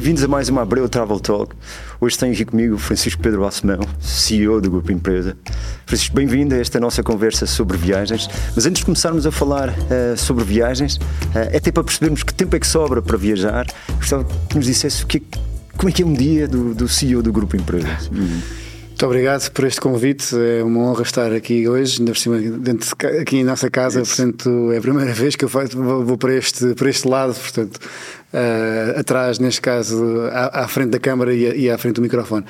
bem-vindos 0.00 0.24
a 0.24 0.28
mais 0.28 0.48
uma 0.48 0.62
Abreu 0.62 0.88
Travel 0.88 1.20
Talk. 1.20 1.54
Hoje 2.00 2.16
tenho 2.16 2.32
aqui 2.32 2.46
comigo 2.46 2.76
o 2.76 2.78
Francisco 2.78 3.20
Pedro 3.20 3.42
Balsemão, 3.42 3.80
CEO 4.00 4.58
do 4.58 4.70
Grupo 4.70 4.90
Empresa. 4.90 5.36
Francisco, 5.84 6.16
bem-vindo 6.16 6.54
a 6.54 6.58
esta 6.58 6.80
nossa 6.80 7.02
conversa 7.02 7.44
sobre 7.44 7.76
viagens. 7.76 8.26
Mas 8.56 8.64
antes 8.64 8.80
de 8.80 8.86
começarmos 8.86 9.26
a 9.26 9.30
falar 9.30 9.68
uh, 9.68 10.16
sobre 10.16 10.42
viagens, 10.42 10.96
uh, 10.96 11.00
é 11.52 11.58
até 11.58 11.70
para 11.70 11.84
percebermos 11.84 12.22
que 12.22 12.32
tempo 12.32 12.56
é 12.56 12.58
que 12.58 12.66
sobra 12.66 13.02
para 13.02 13.18
viajar, 13.18 13.66
gostava 13.96 14.24
que 14.24 14.56
nos 14.56 14.64
dissesse 14.64 15.04
o 15.04 15.06
que, 15.06 15.22
como 15.76 15.90
é 15.90 15.92
que 15.92 16.02
é 16.02 16.06
um 16.06 16.14
dia 16.14 16.48
do, 16.48 16.74
do 16.74 16.88
CEO 16.88 17.22
do 17.22 17.30
Grupo 17.30 17.54
Empresa. 17.54 17.98
Uhum. 18.10 18.40
Muito 19.00 19.06
obrigado 19.06 19.50
por 19.52 19.64
este 19.64 19.80
convite. 19.80 20.36
É 20.36 20.62
uma 20.62 20.80
honra 20.80 21.02
estar 21.02 21.32
aqui 21.32 21.66
hoje, 21.66 22.00
ainda 22.00 22.12
por 22.12 22.18
cima, 22.18 22.38
dentro 22.38 22.86
de, 22.98 23.06
aqui 23.18 23.38
em 23.38 23.44
nossa 23.44 23.70
casa. 23.70 24.02
Isso. 24.02 24.14
Portanto, 24.14 24.72
é 24.72 24.76
a 24.76 24.80
primeira 24.82 25.12
vez 25.16 25.36
que 25.36 25.44
eu 25.44 25.48
faço, 25.48 25.74
vou, 25.74 26.04
vou 26.04 26.18
para, 26.18 26.34
este, 26.34 26.74
para 26.74 26.90
este 26.90 27.08
lado, 27.08 27.34
portanto, 27.34 27.80
uh, 28.32 28.98
atrás, 28.98 29.38
neste 29.38 29.60
caso, 29.60 30.02
à, 30.32 30.64
à, 30.64 30.68
frente 30.68 30.90
da 30.90 30.98
câmara 30.98 31.34
e, 31.34 31.64
e 31.64 31.70
à 31.70 31.78
frente 31.78 31.96
do 31.96 32.02
microfone. 32.02 32.44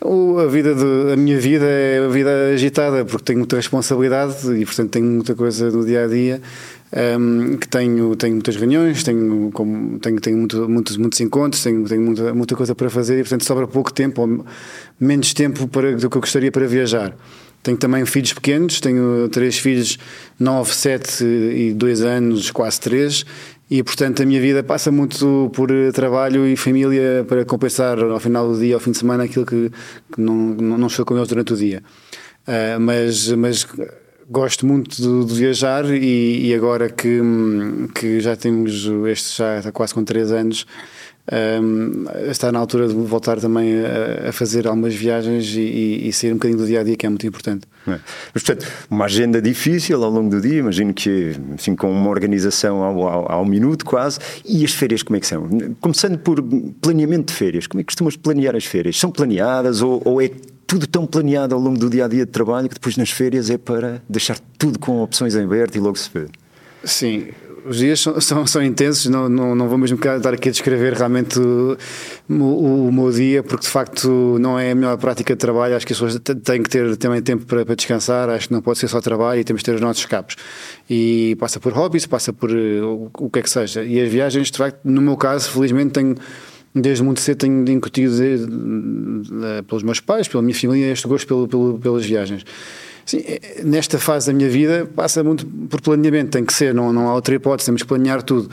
O, 0.00 0.38
a, 0.38 0.46
vida 0.48 0.74
de, 0.74 1.12
a 1.12 1.16
minha 1.16 1.38
vida 1.38 1.64
é 1.64 2.04
a 2.04 2.08
vida 2.08 2.30
agitada, 2.52 3.04
porque 3.04 3.24
tenho 3.24 3.38
muita 3.38 3.56
responsabilidade 3.56 4.52
e, 4.52 4.64
portanto, 4.64 4.90
tenho 4.90 5.06
muita 5.06 5.34
coisa 5.34 5.70
no 5.70 5.84
dia 5.84 6.04
a 6.04 6.08
dia 6.08 6.42
um, 6.92 7.56
que 7.56 7.68
tenho, 7.68 8.14
tenho 8.16 8.34
muitas 8.34 8.56
reuniões, 8.56 9.02
tenho, 9.02 9.50
como, 9.52 9.98
tenho, 10.00 10.20
tenho 10.20 10.36
muito, 10.36 10.68
muitos, 10.68 10.96
muitos 10.96 11.20
encontros, 11.20 11.62
tenho, 11.62 11.84
tenho 11.84 12.02
muita, 12.02 12.34
muita 12.34 12.56
coisa 12.56 12.74
para 12.74 12.90
fazer 12.90 13.18
e, 13.18 13.22
portanto, 13.22 13.44
sobra 13.44 13.66
pouco 13.66 13.92
tempo, 13.92 14.22
ou 14.22 14.44
menos 15.00 15.32
tempo 15.32 15.68
para, 15.68 15.92
do 15.92 16.10
que 16.10 16.16
eu 16.16 16.20
gostaria 16.20 16.50
para 16.50 16.66
viajar. 16.66 17.14
Tenho 17.62 17.76
também 17.76 18.04
filhos 18.04 18.32
pequenos, 18.32 18.80
tenho 18.80 19.28
três 19.28 19.56
filhos, 19.56 19.96
nove, 20.38 20.74
sete 20.74 21.24
e 21.24 21.72
dois 21.72 22.02
anos, 22.02 22.50
quase 22.50 22.80
três, 22.80 23.24
e 23.72 23.82
portanto 23.82 24.22
a 24.22 24.26
minha 24.26 24.38
vida 24.38 24.62
passa 24.62 24.92
muito 24.92 25.50
por 25.54 25.70
trabalho 25.94 26.46
e 26.46 26.54
família 26.58 27.24
para 27.26 27.42
compensar 27.42 27.98
ao 27.98 28.20
final 28.20 28.46
do 28.46 28.58
dia, 28.60 28.74
ao 28.74 28.80
fim 28.80 28.90
de 28.90 28.98
semana, 28.98 29.24
aquilo 29.24 29.46
que, 29.46 29.70
que 30.12 30.20
não, 30.20 30.34
não 30.34 30.86
estou 30.88 31.06
com 31.06 31.16
eles 31.16 31.26
durante 31.26 31.54
o 31.54 31.56
dia. 31.56 31.82
Uh, 32.46 32.78
mas, 32.78 33.28
mas 33.28 33.66
gosto 34.28 34.66
muito 34.66 35.24
de, 35.24 35.34
viajar 35.34 35.86
e, 35.86 36.48
e, 36.48 36.54
agora 36.54 36.90
que, 36.90 37.18
que 37.94 38.20
já 38.20 38.36
temos 38.36 38.90
este 39.08 39.38
já 39.38 39.58
está 39.60 39.72
quase 39.72 39.94
com 39.94 40.04
3 40.04 40.32
anos 40.32 40.66
um, 41.30 42.04
está 42.28 42.50
na 42.50 42.58
altura 42.58 42.88
de 42.88 42.94
voltar 42.94 43.38
também 43.38 43.74
a, 43.80 44.30
a 44.30 44.32
fazer 44.32 44.66
algumas 44.66 44.92
viagens 44.92 45.54
e, 45.54 46.08
e, 46.08 46.12
sair 46.12 46.32
um 46.32 46.34
bocadinho 46.34 46.58
do 46.58 46.66
dia 46.66 46.80
a 46.80 46.82
dia 46.82 46.96
que 46.96 47.06
é 47.06 47.08
muito 47.08 47.24
importante. 47.26 47.66
É. 47.86 47.98
Mas, 48.34 48.42
portanto, 48.42 48.66
uma 48.90 49.04
agenda 49.04 49.40
difícil 49.40 50.02
ao 50.02 50.10
longo 50.10 50.30
do 50.30 50.40
dia, 50.40 50.58
imagino 50.58 50.92
que 50.92 51.32
assim, 51.56 51.76
com 51.76 51.92
uma 51.92 52.10
organização 52.10 52.82
ao, 52.82 53.06
ao, 53.06 53.32
ao, 53.32 53.44
minuto 53.44 53.84
quase. 53.84 54.18
E 54.44 54.64
as 54.64 54.72
férias, 54.72 55.02
como 55.04 55.16
é 55.16 55.20
que 55.20 55.26
são? 55.26 55.48
Começando 55.80 56.18
por 56.18 56.42
planeamento 56.80 57.32
de 57.32 57.38
férias, 57.38 57.66
como 57.68 57.80
é 57.80 57.84
que 57.84 57.88
costumas 57.88 58.16
planear 58.16 58.56
as 58.56 58.64
férias? 58.64 58.98
São 58.98 59.10
planeadas 59.10 59.80
ou, 59.80 60.02
ou 60.04 60.20
é 60.20 60.28
tudo 60.66 60.86
tão 60.88 61.06
planeado 61.06 61.54
ao 61.54 61.60
longo 61.60 61.78
do 61.78 61.88
dia 61.88 62.06
a 62.06 62.08
dia 62.08 62.26
de 62.26 62.32
trabalho 62.32 62.68
que 62.68 62.74
depois 62.74 62.96
nas 62.96 63.10
férias 63.10 63.48
é 63.48 63.58
para 63.58 64.02
deixar 64.08 64.38
tudo 64.58 64.78
com 64.78 65.02
opções 65.02 65.36
em 65.36 65.44
aberto 65.44 65.76
e 65.76 65.78
logo 65.78 65.96
se 65.96 66.10
vê. 66.12 66.26
Sim, 66.82 67.28
os 67.64 67.78
dias 67.78 68.00
são, 68.00 68.18
são, 68.20 68.46
são, 68.46 68.62
intensos, 68.62 69.06
não, 69.06 69.28
não, 69.28 69.54
não 69.54 69.68
vou 69.68 69.78
mesmo 69.78 69.96
estar 69.96 70.34
aqui 70.34 70.48
a 70.48 70.52
descrever 70.52 70.94
realmente 70.94 71.38
o, 71.38 71.76
o, 72.28 72.88
o, 72.88 72.92
meu 72.92 73.10
dia, 73.10 73.42
porque 73.42 73.64
de 73.64 73.68
facto 73.68 74.38
não 74.40 74.58
é 74.58 74.70
a 74.70 74.74
melhor 74.74 74.96
prática 74.98 75.34
de 75.34 75.38
trabalho. 75.38 75.76
Acho 75.76 75.86
que 75.86 75.92
as 75.92 76.00
pessoas 76.00 76.20
têm 76.42 76.62
que 76.62 76.70
ter 76.70 76.96
também 76.96 77.22
tempo 77.22 77.46
para, 77.46 77.64
para, 77.64 77.74
descansar, 77.74 78.28
acho 78.30 78.48
que 78.48 78.54
não 78.54 78.62
pode 78.62 78.78
ser 78.78 78.88
só 78.88 79.00
trabalho 79.00 79.40
e 79.40 79.44
temos 79.44 79.60
de 79.60 79.66
ter 79.66 79.74
os 79.74 79.80
nossos 79.80 80.02
escapes. 80.02 80.36
E 80.88 81.36
passa 81.38 81.60
por 81.60 81.72
hobbies, 81.72 82.06
passa 82.06 82.32
por 82.32 82.50
o, 82.50 83.10
o 83.18 83.30
que 83.30 83.38
é 83.38 83.42
que 83.42 83.50
seja. 83.50 83.82
E 83.84 84.00
as 84.00 84.10
viagens, 84.10 84.50
de 84.50 84.58
facto, 84.58 84.80
no 84.84 85.00
meu 85.00 85.16
caso, 85.16 85.50
felizmente 85.50 85.92
tenho 85.92 86.16
desde 86.74 87.04
muito 87.04 87.20
cedo 87.20 87.38
tenho 87.38 87.68
incutido 87.70 88.14
eh, 88.22 89.62
pelos 89.66 89.82
meus 89.82 90.00
pais, 90.00 90.26
pela 90.26 90.42
minha 90.42 90.54
família, 90.54 90.90
este 90.90 91.06
gosto 91.06 91.26
pelo, 91.26 91.46
pelo, 91.46 91.78
pelas 91.78 92.04
viagens. 92.04 92.44
Sim, 93.04 93.22
eh, 93.26 93.62
nesta 93.64 93.98
fase 93.98 94.28
da 94.28 94.32
minha 94.32 94.48
vida 94.48 94.88
passa 94.94 95.22
muito 95.22 95.46
por 95.46 95.80
planeamento, 95.80 96.30
tem 96.30 96.44
que 96.44 96.52
ser, 96.52 96.74
não, 96.74 96.92
não 96.92 97.08
há 97.08 97.14
outra 97.14 97.34
hipótese, 97.34 97.66
temos 97.66 97.82
que 97.82 97.88
planear 97.88 98.22
tudo. 98.22 98.48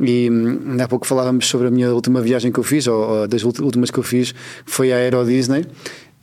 E 0.00 0.28
hum, 0.28 0.76
há 0.80 0.88
pouco 0.88 1.06
falávamos 1.06 1.46
sobre 1.46 1.68
a 1.68 1.70
minha 1.70 1.92
última 1.92 2.20
viagem 2.20 2.50
que 2.50 2.58
eu 2.58 2.64
fiz, 2.64 2.86
ou, 2.86 2.96
ou 2.96 3.28
das 3.28 3.44
últimas 3.44 3.90
que 3.90 3.98
eu 3.98 4.02
fiz, 4.02 4.34
foi 4.66 4.92
a 4.92 4.96
Aero 4.96 5.24
Disney 5.24 5.64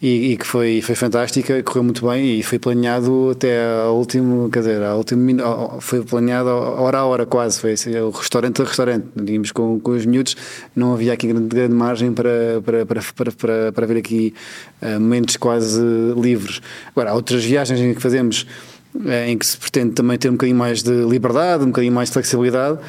e, 0.01 0.31
e, 0.31 0.37
que 0.37 0.47
foi, 0.47 0.81
foi 0.81 0.95
fantástica, 0.95 1.61
correu 1.61 1.83
muito 1.83 2.07
bem 2.07 2.39
e 2.39 2.43
foi 2.43 2.57
planeado 2.57 3.29
até 3.31 3.63
ao 3.83 3.95
último, 3.95 4.49
quer 4.49 4.59
dizer, 4.59 4.81
ao 4.81 4.97
último 4.97 5.77
foi 5.79 6.01
planeado 6.01 6.49
hora 6.49 6.97
a 6.97 7.05
hora 7.05 7.25
quase, 7.27 7.59
foi 7.59 7.73
assim, 7.73 7.95
o 7.97 8.09
restaurante 8.09 8.61
a 8.63 8.65
restaurante, 8.65 9.05
íamos 9.27 9.51
com, 9.51 9.79
com 9.79 9.91
os 9.91 10.03
miúdos, 10.03 10.35
não 10.75 10.93
havia 10.93 11.13
aqui 11.13 11.27
grande, 11.27 11.47
grande 11.47 11.75
margem 11.75 12.11
para, 12.13 12.61
para, 12.65 12.85
para, 12.85 13.01
para, 13.15 13.31
para, 13.31 13.71
para 13.71 13.99
aqui 13.99 14.33
uh, 14.81 14.99
momentos 14.99 15.37
quase 15.37 15.79
livres. 16.17 16.61
Agora, 16.95 17.11
há 17.11 17.13
outras 17.13 17.43
viagens 17.43 17.79
que 17.95 18.01
fazemos 18.01 18.47
uh, 18.95 19.27
em 19.27 19.37
que 19.37 19.45
se 19.45 19.55
pretende 19.55 19.93
também 19.93 20.17
ter 20.17 20.29
um 20.29 20.33
bocadinho 20.33 20.57
mais 20.57 20.81
de 20.81 21.05
liberdade, 21.05 21.63
um 21.63 21.67
bocadinho 21.67 21.93
mais 21.93 22.09
de 22.09 22.13
flexibilidade, 22.13 22.79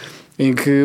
em 0.42 0.54
que, 0.54 0.84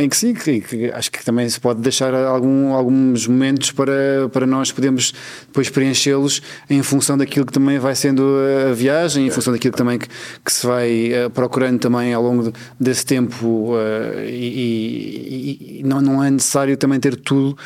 em 0.00 0.08
que 0.08 0.16
sim, 0.16 0.32
que, 0.32 0.60
que, 0.60 0.90
acho 0.90 1.12
que 1.12 1.22
também 1.22 1.46
se 1.46 1.60
pode 1.60 1.80
deixar 1.82 2.14
algum, 2.14 2.72
alguns 2.72 3.26
momentos 3.26 3.70
para, 3.70 4.30
para 4.32 4.46
nós 4.46 4.72
podermos 4.72 5.12
depois 5.46 5.68
preenchê-los 5.68 6.40
em 6.70 6.82
função 6.82 7.18
daquilo 7.18 7.44
que 7.44 7.52
também 7.52 7.78
vai 7.78 7.94
sendo 7.94 8.24
a 8.70 8.72
viagem, 8.72 9.26
em 9.26 9.30
função 9.30 9.52
daquilo 9.52 9.76
também 9.76 9.98
que, 9.98 10.08
que 10.42 10.50
se 10.50 10.66
vai 10.66 11.10
uh, 11.12 11.28
procurando 11.30 11.78
também 11.78 12.14
ao 12.14 12.22
longo 12.22 12.50
desse 12.80 13.04
tempo 13.04 13.74
uh, 13.74 14.20
e, 14.26 14.32
e, 14.32 15.80
e, 15.80 15.82
não, 15.84 16.00
não 16.00 16.24
é 16.24 16.30
necessário 16.30 16.74
também 16.76 16.98
ter 16.98 17.14
tudo 17.16 17.58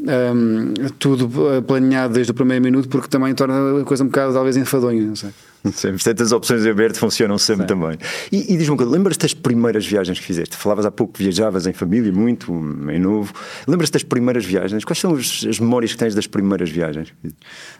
um, 0.00 0.74
tudo 0.98 1.62
planeado 1.62 2.12
desde 2.12 2.32
o 2.32 2.34
primeiro 2.34 2.62
minuto 2.62 2.88
porque 2.88 3.08
também 3.08 3.34
torna 3.34 3.80
a 3.80 3.84
coisa 3.84 4.04
um 4.04 4.08
bocado 4.08 4.34
talvez 4.34 4.58
enfadonha, 4.58 5.06
não 5.06 5.16
sei. 5.16 5.30
Sempre. 5.72 6.02
Portanto, 6.02 6.22
as 6.22 6.32
opções 6.32 6.66
abertas 6.66 6.98
funcionam 6.98 7.38
sempre 7.38 7.62
Sim. 7.62 7.68
também. 7.68 7.98
E, 8.32 8.52
e 8.52 8.56
diz-me 8.56 8.70
uma 8.70 8.76
coisa, 8.76 8.92
lembras-te 8.92 9.20
das 9.20 9.34
primeiras 9.34 9.86
viagens 9.86 10.18
que 10.18 10.24
fizeste? 10.24 10.56
Falavas 10.56 10.84
há 10.84 10.90
pouco 10.90 11.12
que 11.12 11.22
viajavas 11.22 11.66
em 11.66 11.72
família, 11.72 12.12
muito, 12.12 12.52
em 12.90 12.98
novo. 12.98 13.32
Lembras-te 13.66 13.92
das 13.92 14.02
primeiras 14.02 14.44
viagens? 14.44 14.84
Quais 14.84 14.98
são 14.98 15.14
as, 15.14 15.46
as, 15.48 15.60
memórias 15.60 15.92
que 15.92 15.98
tens 15.98 16.14
das 16.14 16.26
primeiras 16.26 16.68
viagens? 16.68 17.12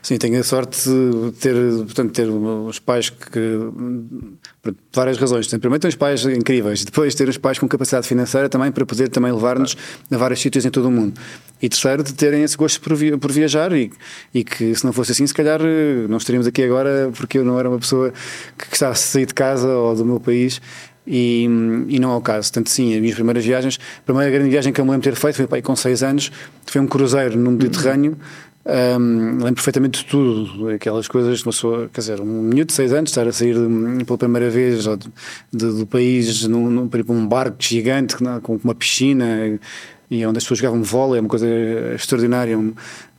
Sim, 0.00 0.16
tenho 0.16 0.38
a 0.38 0.44
sorte 0.44 0.88
de 0.88 1.32
ter, 1.32 1.54
portanto, 1.54 2.12
ter 2.12 2.28
os 2.28 2.78
pais 2.78 3.10
que. 3.10 3.58
Por 4.62 4.74
várias 4.92 5.18
razões. 5.18 5.48
Primeiro, 5.48 5.80
ter 5.80 5.88
os 5.88 5.96
pais 5.96 6.24
incríveis, 6.24 6.84
depois, 6.84 7.14
ter 7.14 7.28
os 7.28 7.36
pais 7.36 7.58
com 7.58 7.66
capacidade 7.66 8.06
financeira 8.06 8.48
também 8.48 8.70
para 8.70 8.86
poder 8.86 9.08
também 9.08 9.32
levar-nos 9.32 9.76
a 10.10 10.16
vários 10.16 10.40
sítios 10.40 10.64
em 10.64 10.70
todo 10.70 10.86
o 10.86 10.90
mundo. 10.90 11.18
E 11.60 11.68
terceiro, 11.68 12.02
de 12.02 12.12
terem 12.12 12.42
esse 12.42 12.56
gosto 12.56 12.80
por, 12.80 12.96
por 13.18 13.30
viajar 13.30 13.72
e, 13.72 13.90
e 14.34 14.42
que 14.42 14.74
se 14.74 14.84
não 14.84 14.92
fosse 14.92 15.12
assim, 15.12 15.24
se 15.26 15.32
calhar 15.32 15.60
não 16.08 16.16
estaríamos 16.16 16.46
aqui 16.46 16.62
agora 16.62 17.10
porque 17.16 17.38
eu 17.38 17.44
não 17.44 17.56
era 17.58 17.70
uma 17.72 17.80
pessoa 17.80 18.12
que 18.56 18.68
gostava 18.68 18.92
de 18.92 19.00
sair 19.00 19.26
de 19.26 19.34
casa 19.34 19.68
ou 19.68 19.94
do 19.94 20.04
meu 20.04 20.20
país 20.20 20.60
e, 21.06 21.44
e, 21.88 21.98
não 21.98 22.12
é 22.12 22.16
o 22.16 22.20
caso. 22.20 22.52
Tanto 22.52 22.70
sim, 22.70 22.94
as 22.94 23.00
minhas 23.00 23.14
primeiras 23.14 23.44
viagens, 23.44 23.78
a 23.98 24.02
primeira 24.02 24.30
grande 24.30 24.50
viagem 24.50 24.72
que 24.72 24.80
eu 24.80 24.84
me 24.84 24.90
lembro 24.92 25.02
de 25.02 25.10
ter 25.10 25.20
feito 25.20 25.48
foi 25.48 25.62
com 25.62 25.74
6 25.74 26.02
anos, 26.02 26.32
foi 26.66 26.80
um 26.80 26.86
cruzeiro 26.86 27.38
no 27.38 27.50
Mediterrâneo. 27.50 28.16
Um, 28.64 29.38
lembro 29.38 29.54
perfeitamente 29.54 30.04
de 30.04 30.06
tudo, 30.08 30.68
aquelas 30.68 31.08
coisas 31.08 31.42
que 31.42 31.48
uma 31.48 31.52
pessoa, 31.52 31.90
quer 31.92 32.00
dizer, 32.00 32.20
um 32.20 32.42
menino 32.42 32.64
de 32.64 32.72
6 32.72 32.92
anos 32.92 33.10
estar 33.10 33.26
a 33.26 33.32
sair 33.32 33.54
de, 33.54 34.04
pela 34.04 34.16
primeira 34.16 34.48
vez 34.48 34.84
de, 34.84 34.96
de, 35.52 35.78
do 35.78 35.84
país 35.84 36.46
num, 36.46 36.70
num, 36.70 36.90
um 37.08 37.26
barco 37.26 37.56
gigante 37.58 38.16
com 38.40 38.60
uma 38.62 38.74
piscina 38.74 39.58
e 40.08 40.24
onde 40.24 40.38
as 40.38 40.44
pessoas 40.44 40.60
jogavam 40.60 40.82
vôlei, 40.82 41.18
é 41.18 41.20
uma 41.20 41.28
coisa 41.28 41.46
extraordinária. 41.94 42.56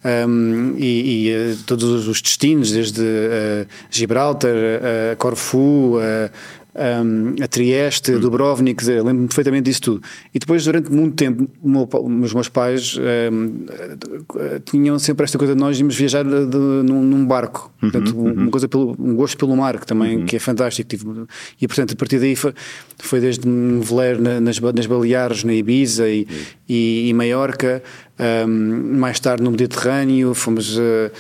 Um, 0.04 0.76
e, 0.78 1.28
e 1.28 1.36
uh, 1.36 1.58
todos 1.66 2.08
os 2.08 2.22
destinos, 2.22 2.72
desde 2.72 3.02
uh, 3.02 3.68
Gibraltar, 3.90 4.52
uh, 4.54 5.18
Corfu, 5.18 6.00
um, 6.76 7.36
a 7.42 7.48
Trieste, 7.48 8.14
hum. 8.14 8.20
Dubrovnik, 8.20 8.84
lembro-me 8.84 9.28
perfeitamente 9.28 9.66
disso 9.66 9.82
tudo. 9.82 10.02
E 10.34 10.40
depois, 10.40 10.66
durante 10.66 10.92
muito 10.92 11.16
tempo, 11.16 11.48
meu, 11.64 11.88
os 12.24 12.34
meus 12.34 12.50
pais 12.50 12.98
um, 13.32 13.66
tinham 14.66 14.98
sempre 14.98 15.24
esta 15.24 15.38
coisa 15.38 15.54
de 15.54 15.60
nós 15.60 15.78
irmos 15.78 15.96
viajar 15.96 16.24
de, 16.24 16.46
de, 16.46 16.58
num, 16.58 17.04
num, 17.04 17.26
barco. 17.26 17.72
Uhum, 17.82 17.92
portanto, 17.92 18.18
uhum. 18.18 18.34
uma 18.34 18.52
coisa 18.52 18.68
pelo, 18.68 18.96
um 19.00 19.16
gosto 19.16 19.38
pelo 19.38 19.56
mar, 19.56 19.80
que 19.80 19.86
também 19.86 20.18
uhum. 20.18 20.26
que 20.26 20.36
é 20.36 20.40
fantástico. 20.40 20.90
Tive, 20.90 21.06
e, 21.62 21.68
portanto, 21.68 21.94
a 21.94 21.96
partir 21.96 22.20
daí 22.20 22.36
foi, 22.36 22.54
foi 22.98 23.20
desde 23.20 23.48
um 23.48 23.80
veleiro 23.80 24.22
nas, 24.42 24.60
nas 24.60 24.86
Baleares, 24.86 25.44
na 25.44 25.54
Ibiza 25.54 26.10
e, 26.10 26.28
e, 26.68 27.10
e 27.10 27.14
Maiorca, 27.14 27.84
um, 28.20 28.98
mais 28.98 29.20
tarde 29.20 29.44
no 29.44 29.52
Mediterrâneo, 29.52 30.34
fomos... 30.34 30.78
Uh, 30.78 31.12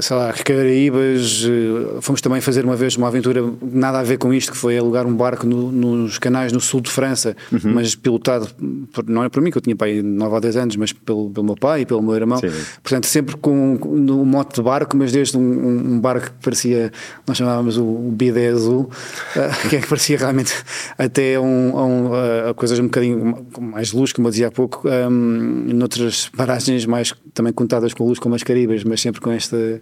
sei 0.00 0.16
lá, 0.16 0.32
Caraíbas, 0.32 1.44
eh, 1.44 2.00
fomos 2.00 2.20
também 2.22 2.40
fazer 2.40 2.64
uma 2.64 2.74
vez 2.74 2.96
uma 2.96 3.08
aventura 3.08 3.44
nada 3.60 3.98
a 3.98 4.02
ver 4.02 4.16
com 4.16 4.32
isto, 4.32 4.52
que 4.52 4.56
foi 4.56 4.78
alugar 4.78 5.06
um 5.06 5.14
barco 5.14 5.46
no, 5.46 5.70
nos 5.70 6.18
canais 6.18 6.50
no 6.50 6.60
sul 6.60 6.80
de 6.80 6.90
França, 6.90 7.36
uhum. 7.52 7.74
mas 7.74 7.94
pilotado, 7.94 8.48
por, 8.92 9.06
não 9.06 9.22
é 9.22 9.28
por 9.28 9.42
mim, 9.42 9.50
que 9.50 9.58
eu 9.58 9.62
tinha 9.62 9.76
pai 9.76 10.00
9 10.00 10.34
ou 10.34 10.40
10 10.40 10.56
anos, 10.56 10.76
mas 10.76 10.92
pelo, 10.92 11.28
pelo 11.30 11.44
meu 11.44 11.56
pai 11.56 11.82
e 11.82 11.86
pelo 11.86 12.00
meu 12.00 12.14
irmão. 12.14 12.38
Sim. 12.38 12.50
Portanto, 12.82 13.06
sempre 13.06 13.36
com 13.36 13.78
um 13.84 14.24
mote 14.24 14.54
de 14.54 14.62
barco, 14.62 14.96
mas 14.96 15.12
desde 15.12 15.36
um, 15.36 15.94
um, 15.94 16.00
barco 16.00 16.26
que 16.26 16.42
parecia, 16.42 16.90
nós 17.26 17.36
chamávamos 17.36 17.76
o, 17.76 17.84
o 17.84 18.10
bidé 18.10 18.48
azul, 18.48 18.90
uh, 19.36 19.68
que, 19.68 19.76
é 19.76 19.80
que 19.80 19.88
parecia 19.88 20.16
realmente 20.16 20.54
até 20.96 21.38
um, 21.38 21.76
um, 21.76 22.06
uh, 22.06 22.54
coisas 22.54 22.78
um 22.78 22.84
bocadinho 22.84 23.46
mais 23.60 23.92
luz, 23.92 24.12
como 24.12 24.28
eu 24.28 24.30
dizia 24.30 24.48
há 24.48 24.50
pouco, 24.50 24.88
um, 24.88 25.10
noutras 25.74 26.30
paragens 26.34 26.86
mais 26.86 27.12
também 27.34 27.52
contadas 27.52 27.92
com 27.92 28.06
luz 28.06 28.18
como 28.18 28.34
as 28.34 28.42
Caribas, 28.42 28.84
mas 28.84 29.00
sempre 29.00 29.20
com 29.20 29.30
esta 29.30 29.81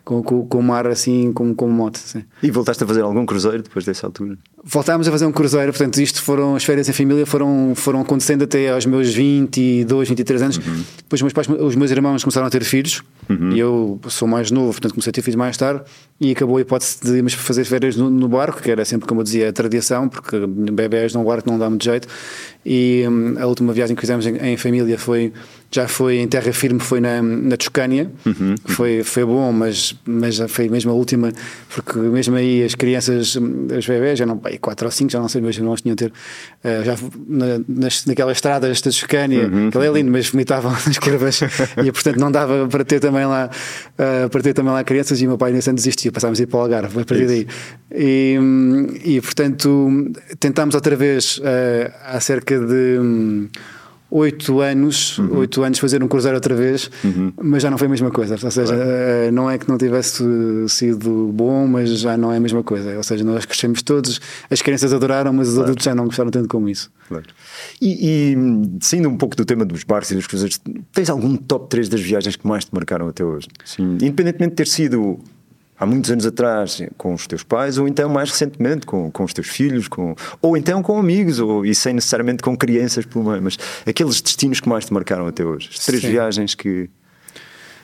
com, 0.03 0.21
com, 0.23 0.45
com 0.45 0.59
o 0.59 0.63
mar 0.63 0.87
assim 0.87 1.31
como, 1.33 1.55
mote. 1.67 1.99
Sim. 1.99 2.23
E 2.41 2.49
voltaste 2.51 2.83
a 2.83 2.87
fazer 2.87 3.01
algum 3.01 3.25
cruzeiro 3.25 3.61
depois 3.63 3.85
dessa 3.85 4.07
altura? 4.07 4.37
Voltámos 4.63 5.07
a 5.07 5.11
fazer 5.11 5.25
um 5.25 5.31
cruzeiro, 5.31 5.71
portanto, 5.71 5.99
isto 5.99 6.21
foram 6.21 6.55
as 6.55 6.63
férias 6.63 6.87
em 6.87 6.93
família 6.93 7.25
foram, 7.25 7.73
foram 7.75 8.01
acontecendo 8.01 8.43
até 8.43 8.69
aos 8.69 8.85
meus 8.85 9.13
22, 9.13 10.09
23 10.09 10.41
anos. 10.41 10.57
Uhum. 10.57 10.83
Depois 10.97 11.19
os 11.19 11.21
meus, 11.21 11.33
pais, 11.33 11.47
os 11.47 11.75
meus 11.75 11.89
irmãos 11.91 12.23
começaram 12.23 12.45
a 12.45 12.49
ter 12.49 12.63
filhos 12.63 13.01
uhum. 13.27 13.51
e 13.51 13.59
eu 13.59 13.99
sou 14.07 14.27
mais 14.27 14.51
novo, 14.51 14.71
portanto 14.71 14.91
comecei 14.91 15.09
a 15.09 15.13
ter 15.13 15.21
filhos 15.21 15.35
mais 15.35 15.57
tarde 15.57 15.81
e 16.19 16.31
acabou 16.31 16.57
a 16.57 16.61
hipótese 16.61 16.97
de 17.01 17.09
irmos 17.11 17.33
fazer 17.33 17.65
férias 17.65 17.95
no, 17.95 18.09
no, 18.09 18.27
barco, 18.27 18.61
que 18.61 18.69
era 18.69 18.85
sempre, 18.85 19.07
como 19.07 19.21
eu 19.21 19.23
dizia, 19.23 19.49
a 19.49 19.53
tradição, 19.53 20.07
porque 20.07 20.37
bebés 20.45 21.13
no 21.15 21.23
barco 21.23 21.49
não 21.49 21.57
dá 21.57 21.67
muito 21.67 21.83
jeito. 21.83 22.07
E 22.63 23.03
hum, 23.09 23.35
a 23.39 23.47
última 23.47 23.73
viagem 23.73 23.95
que 23.95 24.01
fizemos 24.01 24.27
em, 24.27 24.37
em 24.37 24.57
família 24.57 24.97
foi 24.99 25.33
já 25.71 25.87
foi 25.87 26.17
em 26.17 26.27
terra 26.27 26.51
firme, 26.51 26.79
foi 26.81 26.99
na, 26.99 27.21
na 27.21 27.55
Toscânia, 27.55 28.11
uhum, 28.25 28.55
Foi, 28.65 29.03
foi 29.03 29.23
bom, 29.23 29.53
mas, 29.53 29.90
mas 30.05 30.35
já 30.35 30.47
foi 30.47 30.69
mesmo 30.69 30.91
a 30.91 30.93
última, 30.93 31.31
porque 31.73 31.97
mesmo 31.99 32.35
aí 32.35 32.63
as 32.63 32.75
crianças, 32.75 33.35
os 33.35 33.87
bebés, 33.87 34.19
já 34.19 34.25
não, 34.25 34.39
quatro 34.59 34.87
ou 34.87 34.91
cinco, 34.91 35.11
já 35.11 35.19
não 35.19 35.27
sei, 35.27 35.41
meus 35.41 35.57
irmãos 35.57 35.81
tinham 35.81 35.95
ter, 35.95 36.11
uh, 36.11 36.83
já 36.83 36.95
na, 37.27 37.45
nas, 37.67 38.05
naquelas 38.05 38.37
estradas 38.37 38.81
da 38.81 38.91
Toscânia, 38.91 39.47
uhum, 39.47 39.69
que 39.69 39.77
é 39.77 39.91
lindo, 39.91 40.11
mas 40.11 40.29
vomitavam 40.29 40.71
nas 40.85 40.97
curvas 40.97 41.41
e 41.83 41.91
portanto 41.91 42.17
não 42.17 42.31
dava 42.31 42.67
para 42.67 42.83
ter 42.83 42.99
também 42.99 43.25
lá, 43.25 43.49
uh, 43.49 44.29
para 44.29 44.41
ter 44.41 44.53
também 44.53 44.73
lá 44.73 44.83
crianças 44.83 45.21
e 45.21 45.25
o 45.25 45.29
meu 45.29 45.37
pai 45.37 45.51
nem 45.51 45.61
sempre 45.61 45.77
desistiu, 45.77 46.11
passámos 46.11 46.39
a 46.39 46.43
ir 46.43 46.47
para 46.47 46.57
o 46.57 46.61
Algarve, 46.61 47.01
a 47.01 47.05
partir 47.05 47.27
daí. 47.27 47.47
E, 47.93 48.37
e 49.03 49.21
portanto 49.21 50.11
tentámos 50.39 50.75
outra 50.75 50.95
vez 50.95 51.37
uh, 51.37 51.91
há 52.05 52.19
cerca 52.19 52.59
de. 52.59 52.99
Um, 52.99 53.49
oito 54.11 54.59
anos, 54.59 55.17
uhum. 55.17 55.37
oito 55.37 55.63
anos 55.63 55.79
fazer 55.79 56.03
um 56.03 56.07
cruzeiro 56.07 56.35
outra 56.35 56.53
vez, 56.53 56.91
uhum. 57.03 57.31
mas 57.41 57.63
já 57.63 57.71
não 57.71 57.77
foi 57.77 57.87
a 57.87 57.89
mesma 57.89 58.11
coisa. 58.11 58.33
Ou 58.33 58.51
seja, 58.51 58.75
claro. 58.75 58.89
Eh, 58.91 59.31
não 59.31 59.49
é 59.49 59.57
que 59.57 59.69
não 59.69 59.77
tivesse 59.77 60.23
sido 60.67 61.31
bom, 61.33 61.65
mas 61.65 61.97
já 61.97 62.17
não 62.17 62.31
é 62.31 62.37
a 62.37 62.39
mesma 62.39 62.61
coisa. 62.61 62.97
Ou 62.97 63.03
seja, 63.03 63.23
nós 63.23 63.45
crescemos 63.45 63.81
todos, 63.81 64.19
as 64.49 64.61
crianças 64.61 64.91
adoraram, 64.91 65.31
mas 65.31 65.47
os 65.47 65.53
claro. 65.53 65.67
adultos 65.67 65.85
já 65.85 65.95
não 65.95 66.05
gostaram 66.05 66.29
tanto 66.29 66.49
como 66.49 66.67
isso. 66.67 66.91
Claro. 67.07 67.25
E, 67.81 68.33
e 68.33 68.37
saindo 68.81 69.07
um 69.07 69.17
pouco 69.17 69.35
do 69.35 69.45
tema 69.45 69.63
dos 69.63 69.83
barcos 69.83 70.11
e 70.11 70.15
dos 70.15 70.27
cruzeiros, 70.27 70.59
tens 70.91 71.09
algum 71.09 71.37
top 71.37 71.69
3 71.69 71.87
das 71.87 72.01
viagens 72.01 72.35
que 72.35 72.45
mais 72.45 72.65
te 72.65 72.73
marcaram 72.73 73.07
até 73.07 73.23
hoje? 73.23 73.47
Sim. 73.63 73.93
Independentemente 73.93 74.51
de 74.51 74.55
ter 74.55 74.67
sido 74.67 75.19
há 75.81 75.85
muitos 75.85 76.11
anos 76.11 76.27
atrás 76.27 76.79
com 76.95 77.11
os 77.15 77.25
teus 77.25 77.41
pais, 77.41 77.79
ou 77.79 77.87
então 77.87 78.07
mais 78.07 78.29
recentemente 78.29 78.85
com, 78.85 79.09
com 79.09 79.23
os 79.23 79.33
teus 79.33 79.47
filhos, 79.47 79.87
com, 79.87 80.15
ou 80.39 80.55
então 80.55 80.83
com 80.83 80.99
amigos, 80.99 81.39
ou, 81.39 81.65
e 81.65 81.73
sem 81.73 81.95
necessariamente 81.95 82.43
com 82.43 82.55
crianças 82.55 83.03
pelo 83.03 83.27
meio, 83.27 83.41
mas 83.41 83.57
aqueles 83.83 84.21
destinos 84.21 84.59
que 84.59 84.69
mais 84.69 84.85
te 84.85 84.93
marcaram 84.93 85.25
até 85.25 85.43
hoje, 85.43 85.71
as 85.73 85.83
três 85.83 86.03
Sim. 86.03 86.11
viagens 86.11 86.53
que. 86.53 86.87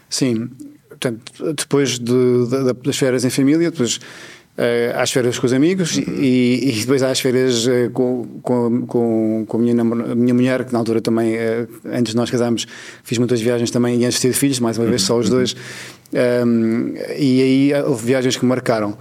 Sim, 0.08 0.48
portanto, 0.88 1.54
depois 1.56 1.98
de, 1.98 2.06
de, 2.06 2.74
das 2.84 2.98
férias 2.98 3.26
em 3.26 3.32
família, 3.32 3.72
depois 3.72 4.00
Uh, 4.58 4.98
às 5.00 5.12
férias 5.12 5.38
com 5.38 5.46
os 5.46 5.54
amigos 5.54 5.98
uhum. 5.98 6.16
e, 6.18 6.72
e, 6.72 6.80
depois 6.80 7.04
às 7.04 7.20
férias 7.20 7.68
uh, 7.68 7.92
com, 7.94 8.26
com, 8.42 9.46
com, 9.46 9.58
a 9.58 9.60
minha, 9.60 9.84
minha 9.84 10.34
mulher, 10.34 10.66
que 10.66 10.74
na 10.74 10.80
altura 10.80 11.00
também, 11.00 11.36
uh, 11.36 11.68
antes 11.86 12.14
de 12.14 12.18
nós 12.18 12.32
casarmos, 12.32 12.66
fiz 13.04 13.20
muitas 13.20 13.40
viagens 13.40 13.70
também 13.70 14.02
e 14.02 14.06
antes 14.06 14.20
de 14.20 14.28
ter 14.28 14.34
filhos, 14.34 14.60
mais 14.60 14.80
uma 14.80 14.86
uhum. 14.86 14.90
vez 14.90 15.04
só 15.04 15.16
os 15.16 15.30
dois. 15.30 15.56
Um, 16.12 16.96
e 17.16 17.42
aí 17.44 17.84
houve 17.86 18.08
viagens 18.08 18.36
que 18.36 18.46
me 18.46 18.50
marcaram. 18.50 18.98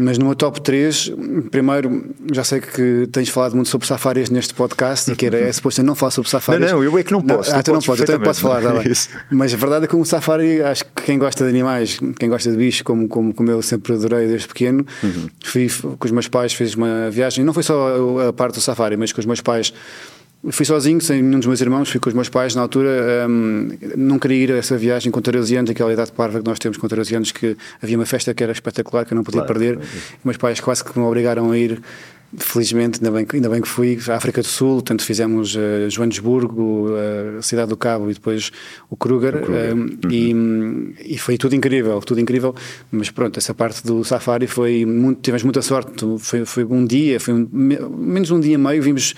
Mas 0.00 0.16
no 0.16 0.26
meu 0.26 0.36
top 0.36 0.60
3, 0.60 1.12
primeiro, 1.50 2.14
já 2.32 2.44
sei 2.44 2.60
que 2.60 3.08
tens 3.10 3.28
falado 3.30 3.56
muito 3.56 3.68
sobre 3.68 3.84
safaris 3.84 4.30
neste 4.30 4.54
podcast 4.54 5.10
e 5.10 5.16
que 5.16 5.26
era, 5.26 5.40
é 5.40 5.52
suposto 5.52 5.82
não 5.82 5.96
falar 5.96 6.12
sobre 6.12 6.30
safaris. 6.30 6.60
Não, 6.60 6.78
não, 6.78 6.84
eu 6.84 6.96
é 6.96 7.02
que 7.02 7.10
não 7.10 7.20
posso. 7.20 7.50
Não, 7.50 7.58
ah, 7.58 7.62
tu 7.64 7.72
não 7.72 7.80
podes, 7.80 8.00
eu 8.02 8.06
também 8.06 8.22
posso 8.22 8.40
falar, 8.40 8.62
tá 8.62 8.80
Mas 9.28 9.52
a 9.52 9.56
verdade 9.56 9.86
é 9.86 9.88
que 9.88 9.96
o 9.96 10.04
safari, 10.04 10.62
acho 10.62 10.84
que 10.84 11.02
quem 11.02 11.18
gosta 11.18 11.42
de 11.42 11.50
animais, 11.50 11.98
quem 12.16 12.28
gosta 12.28 12.48
de 12.48 12.56
bichos, 12.56 12.82
como, 12.82 13.08
como, 13.08 13.34
como 13.34 13.50
eu 13.50 13.60
sempre 13.60 13.92
adorei 13.92 14.28
desde 14.28 14.46
pequeno, 14.46 14.86
uhum. 15.02 15.26
fui 15.42 15.68
com 15.68 16.06
os 16.06 16.12
meus 16.12 16.28
pais, 16.28 16.52
fiz 16.52 16.74
uma 16.74 17.10
viagem, 17.10 17.44
não 17.44 17.52
foi 17.52 17.64
só 17.64 18.28
a 18.28 18.32
parte 18.32 18.54
do 18.54 18.60
safari, 18.60 18.96
mas 18.96 19.12
com 19.12 19.18
os 19.18 19.26
meus 19.26 19.40
pais 19.40 19.72
Fui 20.50 20.64
sozinho, 20.64 21.00
sem 21.00 21.20
nenhum 21.20 21.40
dos 21.40 21.48
meus 21.48 21.60
irmãos, 21.60 21.90
fui 21.90 21.98
com 21.98 22.08
os 22.08 22.14
meus 22.14 22.28
pais 22.28 22.54
na 22.54 22.62
altura. 22.62 23.26
Um, 23.28 23.70
não 23.96 24.20
queria 24.20 24.44
ir 24.44 24.52
a 24.52 24.56
essa 24.56 24.78
viagem 24.78 25.10
com 25.10 25.20
13 25.20 25.56
anos, 25.56 25.70
aquela 25.70 25.92
idade 25.92 26.12
parva 26.12 26.38
que 26.38 26.46
nós 26.46 26.60
temos 26.60 26.78
com 26.78 26.86
13 26.86 27.16
anos, 27.16 27.32
que 27.32 27.56
havia 27.82 27.98
uma 27.98 28.06
festa 28.06 28.32
que 28.32 28.42
era 28.42 28.52
espetacular, 28.52 29.04
que 29.04 29.12
eu 29.12 29.16
não 29.16 29.24
podia 29.24 29.40
claro, 29.40 29.52
perder. 29.52 29.76
Claro. 29.76 29.90
Meus 30.24 30.36
pais 30.36 30.60
quase 30.60 30.84
que 30.84 30.96
me 30.96 31.04
obrigaram 31.04 31.50
a 31.50 31.58
ir. 31.58 31.82
Felizmente, 32.36 32.98
ainda 32.98 33.10
bem, 33.10 33.26
ainda 33.32 33.48
bem 33.48 33.62
que 33.62 33.68
fui 33.68 33.98
à 34.06 34.16
África 34.16 34.42
do 34.42 34.46
Sul, 34.46 34.82
tanto 34.82 35.02
fizemos 35.02 35.56
uh, 35.56 35.88
Joanesburgo, 35.88 36.88
a 36.88 37.38
uh, 37.38 37.42
Cidade 37.42 37.70
do 37.70 37.76
Cabo 37.76 38.10
e 38.10 38.12
depois 38.12 38.52
o 38.90 38.96
Kruger, 38.98 39.36
o 39.36 39.40
Kruger. 39.40 39.74
Um, 39.74 39.80
uhum. 39.80 40.92
e, 41.00 41.14
e, 41.14 41.18
foi 41.18 41.38
tudo 41.38 41.56
incrível, 41.56 41.98
tudo 42.00 42.20
incrível. 42.20 42.54
Mas 42.92 43.08
pronto, 43.10 43.38
essa 43.38 43.54
parte 43.54 43.84
do 43.84 44.04
safari 44.04 44.46
foi 44.46 44.84
muito, 44.84 45.22
tivemos 45.22 45.42
muita 45.42 45.62
sorte. 45.62 46.04
Foi, 46.18 46.44
foi 46.44 46.64
um 46.64 46.84
dia, 46.84 47.18
foi 47.18 47.32
um, 47.32 47.48
menos 47.50 48.30
um 48.30 48.38
dia 48.38 48.54
e 48.54 48.58
meio, 48.58 48.82
vimos 48.82 49.14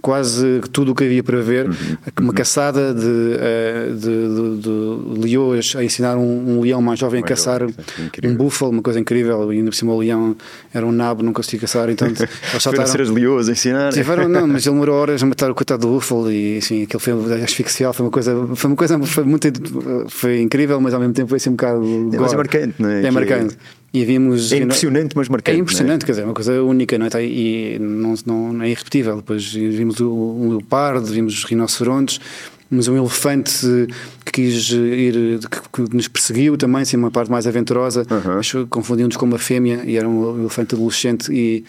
quase 0.00 0.60
tudo 0.72 0.92
o 0.92 0.94
que 0.94 1.04
havia 1.04 1.22
para 1.22 1.40
ver. 1.40 1.66
Uhum. 1.66 1.96
Uma 2.20 2.32
caçada 2.32 2.94
de, 2.94 3.36
eh, 3.38 3.88
de, 3.90 4.00
de, 4.00 4.62
de, 4.62 5.20
leões 5.20 5.74
a 5.76 5.84
ensinar 5.84 6.16
um, 6.16 6.58
um 6.58 6.60
leão 6.60 6.80
mais 6.80 6.98
jovem 6.98 7.20
a 7.20 7.24
caçar 7.24 7.62
um 7.62 8.34
búfalo, 8.34 8.72
uma 8.72 8.82
coisa 8.82 8.98
incrível. 8.98 9.52
E 9.52 9.58
ainda 9.58 9.70
por 9.70 9.76
cima 9.76 9.92
o 9.92 9.98
leão 9.98 10.36
era 10.72 10.86
um 10.86 10.92
nabo, 10.92 11.22
não 11.22 11.32
conseguia 11.32 11.60
caçar. 11.60 11.90
Então 11.90 12.08
eles 12.08 12.28
saltaram. 12.58 12.86
ser 12.86 13.02
as 13.02 13.10
leões 13.10 13.48
a 13.48 13.52
ensinar. 13.52 13.92
Tiveram, 13.92 14.28
não, 14.28 14.46
mas 14.46 14.64
ele 14.66 14.74
demorou 14.74 14.96
horas 14.96 15.22
a 15.22 15.26
matar 15.26 15.50
o 15.50 15.54
coitado 15.54 15.82
do 15.82 15.94
búfalo 15.94 16.30
e 16.30 16.58
assim, 16.58 16.82
aquele 16.84 17.02
filme 17.02 17.32
asfixial 17.42 17.92
foi 17.92 18.06
uma 18.06 18.12
coisa, 18.12 18.48
foi 18.54 18.70
uma 18.70 18.76
coisa 18.76 18.98
foi 19.02 19.24
muito 19.24 19.48
foi 20.08 20.40
incrível, 20.40 20.80
mas 20.80 20.94
ao 20.94 21.00
mesmo 21.00 21.14
tempo 21.14 21.28
foi 21.28 21.36
assim 21.36 21.50
um 21.50 21.54
bocado. 21.54 21.82
É, 22.12 22.18
mas 22.18 22.32
é 22.32 22.36
marcante, 22.36 22.74
não 22.78 22.88
é? 22.88 23.06
É 23.06 23.10
marcante. 23.10 23.56
E 23.94 24.06
vimos, 24.06 24.50
é 24.52 24.56
impressionante, 24.58 25.14
mas 25.14 25.28
marcante. 25.28 25.58
É 25.58 25.60
impressionante, 25.60 26.02
é? 26.02 26.06
quer 26.06 26.12
dizer, 26.12 26.22
é 26.22 26.24
uma 26.24 26.32
coisa 26.32 26.62
única, 26.62 26.96
não 26.96 27.06
é? 27.06 27.24
E 27.24 27.78
não, 27.78 28.14
não 28.24 28.62
é 28.62 28.70
irrepetível. 28.70 29.16
Depois 29.16 29.52
vimos 29.52 30.00
o, 30.00 30.08
o 30.08 30.48
leopardo, 30.48 31.04
vimos 31.06 31.34
os 31.34 31.44
rinocerontes, 31.44 32.18
vimos 32.70 32.88
um 32.88 32.96
elefante 32.96 33.86
que 34.24 34.32
quis 34.32 34.70
ir, 34.70 35.40
que, 35.40 35.86
que 35.86 35.94
nos 35.94 36.08
perseguiu 36.08 36.56
também, 36.56 36.80
assim, 36.80 36.96
uma 36.96 37.10
parte 37.10 37.30
mais 37.30 37.46
aventurosa. 37.46 38.06
Uhum. 38.10 38.66
Confundiu-nos 38.70 39.16
com 39.18 39.26
uma 39.26 39.38
fêmea 39.38 39.82
e 39.84 39.98
era 39.98 40.08
um 40.08 40.40
elefante 40.40 40.74
adolescente 40.74 41.30
e, 41.30 41.62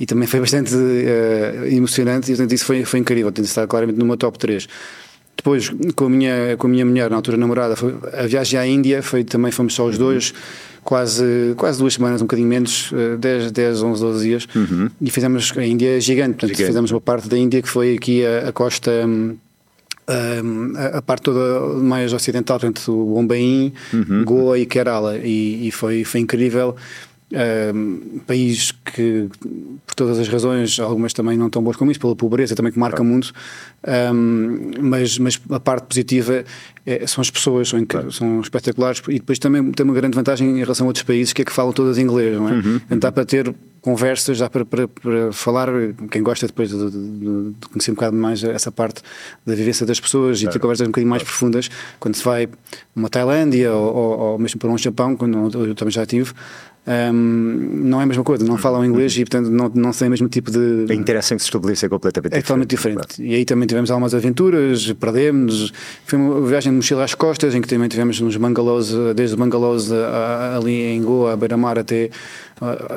e 0.00 0.06
também 0.06 0.26
foi 0.26 0.40
bastante 0.40 0.74
uh, 0.74 1.66
emocionante. 1.66 2.32
E 2.32 2.36
portanto, 2.36 2.52
isso 2.54 2.64
foi, 2.64 2.86
foi 2.86 3.00
incrível. 3.00 3.30
Tem 3.30 3.42
de 3.42 3.50
estar 3.50 3.66
claramente 3.66 3.98
no 3.98 4.06
meu 4.06 4.16
top 4.16 4.38
3. 4.38 4.66
Depois, 5.36 5.70
com 5.94 6.06
a 6.06 6.08
minha, 6.08 6.56
com 6.56 6.66
a 6.66 6.70
minha 6.70 6.84
mulher, 6.84 7.10
na 7.10 7.16
altura 7.16 7.36
namorada, 7.36 7.76
foi, 7.76 7.94
a 8.12 8.26
viagem 8.26 8.58
à 8.58 8.66
Índia, 8.66 9.02
foi, 9.02 9.22
também 9.22 9.52
fomos 9.52 9.74
só 9.74 9.84
os 9.84 9.98
dois 9.98 10.32
quase, 10.86 11.52
quase 11.56 11.78
duas 11.80 11.94
semanas, 11.94 12.22
um 12.22 12.24
bocadinho 12.24 12.48
menos, 12.48 12.92
10, 13.18 13.50
10 13.50 13.82
11, 13.82 14.00
12 14.00 14.24
dias, 14.24 14.48
uhum. 14.54 14.88
e 15.00 15.10
fizemos 15.10 15.52
a 15.56 15.66
Índia 15.66 16.00
gigante, 16.00 16.34
portanto, 16.34 16.50
gigante. 16.50 16.66
fizemos 16.68 16.90
uma 16.92 17.00
parte 17.00 17.28
da 17.28 17.36
Índia 17.36 17.60
que 17.60 17.68
foi 17.68 17.96
aqui 17.96 18.24
a, 18.24 18.48
a 18.48 18.52
costa. 18.52 18.90
Um, 19.04 19.36
hum, 20.44 20.72
a, 20.76 20.98
a, 20.98 21.02
parte 21.02 21.22
toda 21.24 21.82
mais 21.82 22.12
ocidental, 22.12 22.60
portanto, 22.60 22.92
Bombaim, 22.92 23.72
uhum. 23.92 24.24
Goa 24.24 24.58
e 24.58 24.64
Kerala, 24.64 25.18
e, 25.18 25.66
e 25.66 25.70
foi, 25.72 26.04
foi 26.04 26.20
incrível. 26.20 26.76
Um, 27.28 28.20
país 28.24 28.70
que, 28.70 29.28
por 29.84 29.96
todas 29.96 30.16
as 30.20 30.28
razões, 30.28 30.78
algumas 30.78 31.12
também 31.12 31.36
não 31.36 31.50
tão 31.50 31.60
boas 31.60 31.76
como 31.76 31.90
isso, 31.90 31.98
pela 31.98 32.14
pobreza 32.14 32.54
também 32.54 32.70
que 32.70 32.78
marca 32.78 32.98
claro. 32.98 33.10
muito, 33.10 33.32
um, 34.14 34.70
mas, 34.80 35.18
mas 35.18 35.40
a 35.50 35.58
parte 35.58 35.88
positiva 35.88 36.44
é, 36.86 37.04
são 37.04 37.20
as 37.20 37.28
pessoas, 37.28 37.68
são, 37.68 37.84
claro. 37.84 38.12
são 38.12 38.40
espetaculares 38.40 39.02
e 39.08 39.14
depois 39.14 39.40
também 39.40 39.72
tem 39.72 39.82
uma 39.82 39.94
grande 39.94 40.14
vantagem 40.14 40.50
em 40.50 40.60
relação 40.60 40.86
a 40.86 40.88
outros 40.88 41.02
países 41.02 41.32
que 41.32 41.42
é 41.42 41.44
que 41.44 41.50
falam 41.50 41.72
todas 41.72 41.98
inglês, 41.98 42.36
não 42.36 42.48
é? 42.48 42.52
Uhum. 42.52 42.80
Então 42.86 42.98
dá 42.98 43.10
para 43.10 43.24
ter 43.24 43.52
conversas, 43.86 44.40
dá 44.40 44.50
para, 44.50 44.64
para, 44.64 44.88
para 44.88 45.32
falar, 45.32 45.68
quem 46.10 46.20
gosta 46.20 46.48
depois 46.48 46.70
de, 46.70 46.90
de, 46.90 47.50
de, 47.52 47.68
conhecer 47.68 47.92
um 47.92 47.94
bocado 47.94 48.16
mais 48.16 48.42
essa 48.42 48.72
parte 48.72 49.00
da 49.46 49.54
vivência 49.54 49.86
das 49.86 50.00
pessoas 50.00 50.40
claro. 50.40 50.50
e 50.50 50.52
ter 50.52 50.58
conversas 50.58 50.88
um 50.88 50.90
bocadinho 50.90 51.10
mais 51.10 51.22
profundas, 51.22 51.70
quando 52.00 52.16
se 52.16 52.24
vai 52.24 52.48
uma 52.96 53.08
Tailândia 53.08 53.72
ou, 53.72 53.94
ou, 53.94 54.18
ou 54.18 54.38
mesmo 54.40 54.58
para 54.58 54.70
um 54.70 54.76
Japão, 54.76 55.16
quando 55.16 55.66
eu 55.68 55.74
também 55.76 55.92
já 55.92 56.04
tive, 56.04 56.32
um, 56.86 57.12
não 57.12 58.00
é 58.00 58.04
a 58.04 58.06
mesma 58.06 58.22
coisa, 58.22 58.44
não 58.44 58.56
falam 58.56 58.84
inglês 58.84 59.16
e 59.16 59.24
portanto 59.24 59.50
não, 59.50 59.68
não 59.74 59.90
tem 59.90 60.06
o 60.06 60.10
mesmo 60.10 60.28
tipo 60.28 60.50
de. 60.52 60.86
A 60.88 60.94
interação 60.94 61.36
que 61.36 61.42
se 61.42 61.48
estabelece 61.48 61.84
é 61.84 61.88
completamente 61.88 62.32
é 62.32 62.36
diferente. 62.36 62.46
totalmente 62.46 62.70
diferente. 62.70 63.16
Claro. 63.16 63.30
E 63.30 63.34
aí 63.34 63.44
também 63.44 63.66
tivemos 63.66 63.90
algumas 63.90 64.14
aventuras, 64.14 64.92
perdemos. 64.92 65.72
Foi 66.04 66.18
uma 66.18 66.46
viagem 66.46 66.70
de 66.70 66.76
mochila 66.76 67.02
às 67.02 67.14
costas, 67.14 67.54
em 67.54 67.60
que 67.60 67.66
também 67.66 67.88
tivemos 67.88 68.20
uns 68.20 68.36
bangalôs, 68.36 68.92
desde 69.16 69.34
bangalôs 69.36 69.90
ali 70.54 70.80
em 70.94 71.02
Goa, 71.02 71.32
a 71.32 71.36
beira-mar, 71.36 71.78
até 71.78 72.10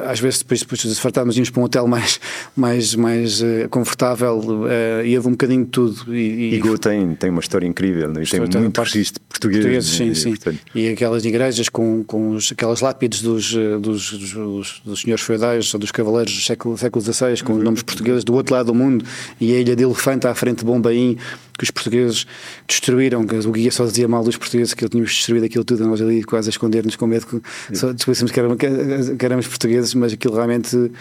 às 0.08 0.20
vezes 0.20 0.40
depois, 0.40 0.62
depois 0.62 0.82
de 0.82 0.96
fartarmos 0.96 1.36
íamos 1.36 1.50
para 1.50 1.62
um 1.62 1.66
hotel 1.66 1.86
mais, 1.88 2.20
mais, 2.56 2.96
mais 2.96 3.42
uh, 3.42 3.68
confortável 3.70 4.40
uh, 4.40 5.06
e 5.06 5.16
houve 5.18 5.28
um 5.28 5.32
bocadinho 5.32 5.66
de 5.66 5.72
tudo. 5.72 6.16
E, 6.16 6.56
e... 6.56 6.78
tem, 6.78 7.14
tem 7.16 7.30
uma 7.30 7.42
história 7.42 7.68
incrível, 7.68 8.08
né? 8.08 8.24
tem 8.30 8.40
muito 8.40 8.72
parte, 8.72 8.94
registro 8.94 9.22
português. 9.28 9.64
Portugueses, 9.64 9.90
sim, 9.90 10.14
sim. 10.14 10.30
Portanto... 10.30 10.60
E 10.74 10.90
aquelas 10.90 11.26
igrejas 11.26 11.68
com, 11.68 12.04
com 12.06 12.32
os, 12.32 12.52
aquelas 12.52 12.80
lápides 12.80 13.22
dos, 13.22 13.54
dos, 13.82 14.12
dos, 14.12 14.82
dos, 14.86 15.02
senhores 15.02 15.24
feudais 15.24 15.74
ou 15.74 15.80
dos 15.80 15.92
cavaleiros 15.92 16.34
do 16.34 16.42
século, 16.42 16.78
século 16.78 17.04
XVI 17.04 17.44
com 17.44 17.54
uhum. 17.54 17.64
nomes 17.64 17.84
portugueses 17.84 18.24
do 18.24 18.34
outro 18.34 18.56
lado 18.56 18.68
do 18.68 18.76
mundo 18.76 19.04
e 19.42 19.54
a 19.54 19.60
ilha 19.60 19.76
de 19.76 19.84
Elefante 19.84 20.28
à 20.28 20.34
frente 20.34 20.60
de 20.60 20.66
Bombaim 20.66 21.18
que 21.60 21.66
os 21.66 21.72
portugueses 21.72 22.26
destruíram, 22.66 23.28
que 23.28 23.36
o 23.36 23.52
guia 23.52 23.70
só 23.70 23.86
dizia 23.86 24.08
mal 24.08 24.24
dos 24.24 24.38
portugueses, 24.38 24.74
que 24.74 24.88
tínhamos 24.88 25.12
destruído 25.12 25.46
aquilo 25.46 25.66
tudo, 25.66 25.86
nós 25.86 26.02
ali 26.02 26.24
quase 26.24 26.48
a 26.48 26.52
esconder-nos 26.52 26.96
com 26.96 27.06
medo 27.06 27.28
que 27.28 27.78
só 27.78 27.92
descobríssemos 27.92 28.32
que, 28.32 29.16
que, 29.18 29.26
éramos 29.26 29.46
portugueses, 29.50 29.94
mas 29.94 30.14
aquilo 30.14 30.36
realmente 30.36 30.76
uh, 30.76 30.92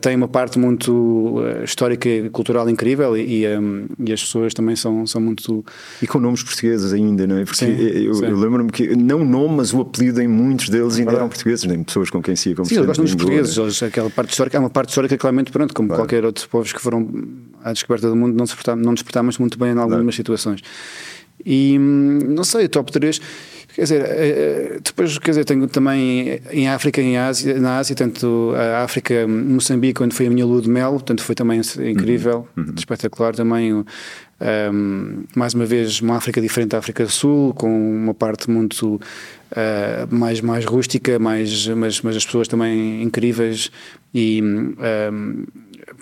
tem 0.00 0.16
uma 0.16 0.28
parte 0.28 0.58
muito 0.58 0.92
uh, 0.92 1.64
histórica 1.64 2.08
e 2.08 2.28
cultural 2.30 2.68
incrível 2.68 3.16
e, 3.16 3.46
um, 3.46 3.86
e, 3.98 4.12
as 4.12 4.22
pessoas 4.22 4.52
também 4.52 4.76
são, 4.76 5.06
são 5.06 5.20
muito. 5.20 5.64
E 6.02 6.06
com 6.06 6.18
nomes 6.18 6.42
portugueses 6.42 6.92
ainda, 6.92 7.26
não 7.26 7.38
é? 7.38 7.44
Porque 7.44 7.58
sim, 7.58 7.70
eu, 7.70 8.22
eu 8.24 8.36
lembro-me 8.36 8.70
que, 8.70 8.94
não 8.94 9.22
o 9.22 9.24
nome, 9.24 9.56
mas 9.56 9.72
o 9.72 9.80
apelido 9.80 10.20
em 10.20 10.28
muitos 10.28 10.68
deles 10.68 10.98
ainda 10.98 11.12
eram 11.12 11.28
portugueses, 11.28 11.64
nem 11.64 11.82
pessoas 11.82 12.10
com 12.10 12.22
quem 12.22 12.36
se 12.36 12.50
ia 12.50 12.56
Sim, 12.64 12.74
eles 12.74 12.86
gostam 12.86 13.04
dos 13.04 13.14
portugueses, 13.14 13.82
aquela 13.82 14.10
parte 14.10 14.30
histórica, 14.30 14.56
é 14.56 14.60
uma 14.60 14.70
parte 14.70 14.88
histórica 14.90 15.16
claramente, 15.16 15.50
pronto, 15.50 15.74
como 15.74 15.88
claro. 15.88 16.02
qualquer 16.02 16.24
outro 16.24 16.48
povos 16.48 16.72
que 16.72 16.80
foram 16.80 17.08
à 17.62 17.72
descoberta 17.72 18.08
do 18.08 18.16
mundo, 18.16 18.36
não, 18.36 18.76
não 18.76 18.94
despertámos 18.94 19.38
muito 19.38 19.58
bem 19.58 19.72
algumas 19.72 20.14
situações. 20.14 20.60
E 21.44 21.78
não 21.78 22.44
sei, 22.44 22.64
o 22.64 22.68
top 22.68 22.90
3, 22.90 23.20
quer 23.76 23.82
dizer, 23.82 24.02
eh, 24.06 24.28
eh, 24.76 24.80
depois 24.82 25.18
quer 25.18 25.32
dizer, 25.32 25.44
tenho 25.44 25.66
também 25.68 26.40
em 26.50 26.66
África 26.66 26.98
em 27.02 27.18
Ásia, 27.18 27.60
na 27.60 27.76
Ásia, 27.76 27.94
tanto 27.94 28.54
a 28.56 28.82
África, 28.82 29.28
Moçambique, 29.28 30.02
onde 30.02 30.14
foi 30.14 30.28
a 30.28 30.30
minha 30.30 30.46
lua 30.46 30.62
de 30.62 30.70
mel, 30.70 30.92
portanto 30.92 31.22
foi 31.22 31.34
também 31.34 31.60
incrível, 31.84 32.48
uhum. 32.56 32.64
uhum. 32.64 32.74
espetacular 32.74 33.34
também. 33.34 33.74
Um, 33.74 35.24
mais 35.34 35.54
uma 35.54 35.64
vez, 35.64 36.00
uma 36.00 36.16
África 36.16 36.40
diferente 36.40 36.70
da 36.70 36.78
África 36.78 37.04
do 37.04 37.10
Sul, 37.10 37.52
com 37.54 37.68
uma 37.68 38.14
parte 38.14 38.50
muito 38.50 38.96
uh, 38.96 40.14
mais, 40.14 40.40
mais 40.40 40.64
rústica, 40.64 41.18
mais, 41.18 41.66
mas, 41.68 42.00
mas 42.00 42.16
as 42.16 42.24
pessoas 42.24 42.48
também 42.48 43.02
incríveis 43.02 43.70
e 44.14 44.42
um, 44.42 45.44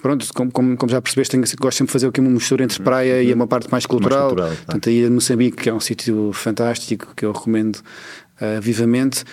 pronto, 0.05 0.27
como, 0.35 0.53
como, 0.53 0.77
como 0.77 0.93
já 0.93 1.01
percebeste, 1.01 1.31
tenho, 1.31 1.43
gosto 1.59 1.79
sempre 1.79 1.87
de 1.89 1.93
fazer 1.95 2.09
aqui 2.09 2.21
uma 2.21 2.29
mistura 2.29 2.63
entre 2.63 2.83
praia 2.83 3.23
e 3.23 3.33
uma 3.33 3.47
parte 3.47 3.71
mais 3.71 3.87
cultural. 3.87 4.19
Mais 4.19 4.29
cultural 4.35 4.51
tá. 4.51 4.57
Portanto, 4.67 4.89
a 4.91 4.93
ilha 4.93 5.09
de 5.09 5.15
Moçambique, 5.15 5.63
que 5.63 5.71
é 5.71 5.73
um 5.73 5.81
sítio 5.81 6.31
fantástico, 6.35 7.15
que 7.17 7.25
eu 7.25 7.33
recomendo 7.33 7.77
uh, 7.77 8.61
vivamente. 8.61 9.25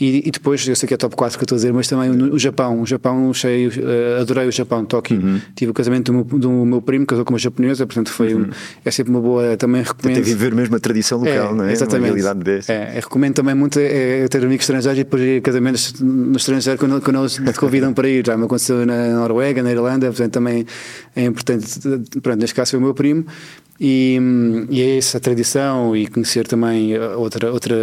E, 0.00 0.26
e, 0.26 0.30
depois, 0.30 0.66
eu 0.66 0.74
sei 0.74 0.86
que 0.86 0.94
é 0.94 0.96
top 0.96 1.14
4 1.14 1.38
que 1.38 1.42
eu 1.42 1.44
estou 1.44 1.56
a 1.56 1.58
dizer, 1.58 1.72
mas 1.74 1.86
também 1.86 2.10
o, 2.10 2.34
o 2.34 2.38
Japão. 2.38 2.80
O 2.80 2.86
Japão, 2.86 3.34
cheio, 3.34 3.70
uh, 3.70 4.22
adorei 4.22 4.48
o 4.48 4.52
Japão, 4.52 4.82
Tóquio. 4.84 5.20
Uhum. 5.20 5.40
Tive 5.54 5.70
o 5.70 5.74
casamento 5.74 6.10
do 6.10 6.14
meu, 6.14 6.24
do 6.38 6.64
meu 6.64 6.80
primo, 6.80 7.04
casou 7.04 7.22
com 7.22 7.34
uma 7.34 7.38
japonesa, 7.38 7.86
portanto 7.86 8.10
foi 8.10 8.34
uhum. 8.34 8.48
é 8.82 8.90
sempre 8.90 9.12
uma 9.12 9.20
boa. 9.20 9.58
Também 9.58 9.82
recomendo. 9.82 10.16
Que 10.16 10.22
viver 10.22 10.54
mesmo 10.54 10.74
a 10.74 10.80
tradição 10.80 11.18
local, 11.18 11.50
é, 11.50 11.54
não 11.54 11.64
é? 11.64 11.72
Exatamente. 11.72 12.00
Uma 12.00 12.06
realidade 12.06 12.40
dessa. 12.40 12.72
É, 12.72 12.94
recomendo 12.94 13.34
também 13.34 13.54
muito 13.54 13.78
é, 13.78 14.22
é, 14.22 14.28
ter 14.28 14.42
amigos 14.42 14.64
estrangeiros 14.64 14.98
e 14.98 15.04
depois 15.04 15.22
ir 15.22 15.42
casamentos 15.42 16.00
no 16.00 16.36
estrangeiro 16.36 16.78
quando, 16.78 17.00
quando 17.02 17.20
eles 17.20 17.34
te 17.34 17.60
convidam 17.60 17.92
para 17.92 18.08
ir. 18.08 18.26
Já 18.26 18.38
me 18.38 18.44
aconteceu 18.44 18.86
na 18.86 19.08
Noruega, 19.08 19.62
na 19.62 19.70
Irlanda, 19.70 20.06
portanto 20.06 20.32
também 20.32 20.64
é 21.14 21.24
importante. 21.24 21.66
Pronto, 22.22 22.40
neste 22.40 22.54
caso 22.54 22.70
foi 22.70 22.78
o 22.78 22.82
meu 22.82 22.94
primo 22.94 23.26
e, 23.82 24.18
e 24.68 24.82
é 24.82 24.98
essa 24.98 25.18
tradição 25.18 25.96
e 25.96 26.06
conhecer 26.06 26.46
também 26.46 26.98
outra, 26.98 27.50
outra, 27.50 27.74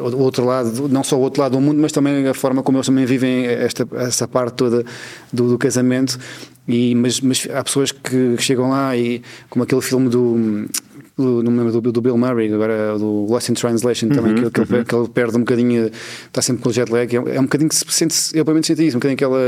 outro 0.00 0.44
lado, 0.44 0.88
não 0.88 1.02
só 1.02 1.16
o 1.16 1.20
outro 1.20 1.42
lado 1.42 1.51
do 1.52 1.60
mundo, 1.60 1.80
mas 1.80 1.92
também 1.92 2.26
a 2.26 2.34
forma 2.34 2.62
como 2.62 2.78
eles 2.78 2.86
também 2.86 3.04
vivem 3.04 3.46
esta, 3.46 3.86
essa 3.94 4.26
parte 4.26 4.54
toda 4.54 4.84
do, 5.32 5.48
do 5.48 5.58
casamento. 5.58 6.18
E, 6.66 6.94
mas, 6.94 7.20
mas 7.20 7.48
há 7.52 7.62
pessoas 7.62 7.90
que 7.90 8.36
chegam 8.38 8.70
lá 8.70 8.96
e, 8.96 9.20
como 9.50 9.64
aquele 9.64 9.82
filme 9.82 10.08
do 10.08 10.68
do, 11.16 11.42
não 11.42 11.52
me 11.52 11.58
lembro 11.58 11.80
do, 11.80 11.92
do, 11.92 12.00
Bill 12.00 12.16
Murray, 12.16 12.52
agora 12.52 12.98
do 12.98 13.26
Lost 13.28 13.48
in 13.48 13.54
Translation 13.54 14.06
uhum, 14.06 14.12
também, 14.12 14.34
que, 14.34 14.50
que, 14.50 14.60
uhum. 14.60 14.76
ele, 14.76 14.84
que, 14.84 14.94
ele, 14.94 15.08
perde 15.08 15.36
um 15.36 15.40
bocadinho, 15.40 15.90
está 16.26 16.40
sempre 16.40 16.62
com 16.62 16.70
o 16.70 16.72
jet 16.72 16.90
lag, 16.90 17.14
é, 17.14 17.36
é 17.36 17.40
um 17.40 17.44
bocadinho 17.44 17.68
que 17.68 17.74
se 17.74 17.84
sente, 17.88 18.16
eu 18.34 18.44
pelo 18.44 18.54
menos 18.54 18.66
senti 18.66 18.86
isso, 18.86 18.96
um 18.96 19.00
bocadinho 19.00 19.16
que 19.16 19.24
ela 19.24 19.40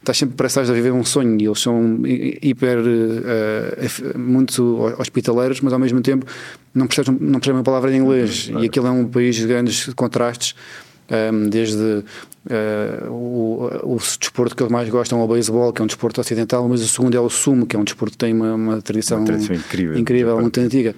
está 0.00 0.14
sempre 0.14 0.36
parece 0.36 0.60
a 0.60 0.62
viver 0.62 0.92
um 0.92 1.04
sonho. 1.04 1.40
E 1.40 1.46
eles 1.46 1.60
são 1.60 2.00
hiper, 2.04 2.78
uh, 2.78 4.18
muito 4.18 4.80
hospitaleiros, 4.98 5.60
mas 5.60 5.72
ao 5.72 5.78
mesmo 5.78 6.00
tempo 6.00 6.26
não 6.72 6.86
percebem, 6.86 7.18
não 7.20 7.40
percebem 7.40 7.58
uma 7.58 7.64
palavra 7.64 7.92
em 7.92 7.98
inglês. 7.98 8.48
Uhum, 8.48 8.62
e 8.62 8.66
aquilo 8.66 8.86
é 8.86 8.90
um 8.90 9.06
país 9.06 9.36
de 9.36 9.46
grandes 9.46 9.92
contrastes 9.94 10.54
um, 11.10 11.48
desde 11.48 11.76
uh, 11.76 13.10
o, 13.10 13.94
o, 13.94 13.96
desporto 13.96 14.56
que 14.56 14.62
eles 14.62 14.72
mais 14.72 14.88
gostam 14.88 15.20
é 15.20 15.24
o 15.24 15.28
beisebol, 15.28 15.72
que 15.72 15.82
é 15.82 15.84
um 15.84 15.86
desporto 15.86 16.20
ocidental, 16.20 16.68
mas 16.68 16.82
o 16.82 16.88
segundo 16.88 17.16
é 17.16 17.20
o 17.20 17.28
sumo, 17.28 17.66
que 17.66 17.76
é 17.76 17.78
um 17.78 17.84
desporto 17.84 18.12
que 18.12 18.18
tem 18.18 18.32
uma, 18.32 18.54
uma 18.54 18.82
tradição, 18.82 19.18
uma 19.18 19.26
tradição 19.26 19.56
incrível, 19.56 19.98
incrível 19.98 20.40
muito 20.40 20.60
antiga. 20.60 20.94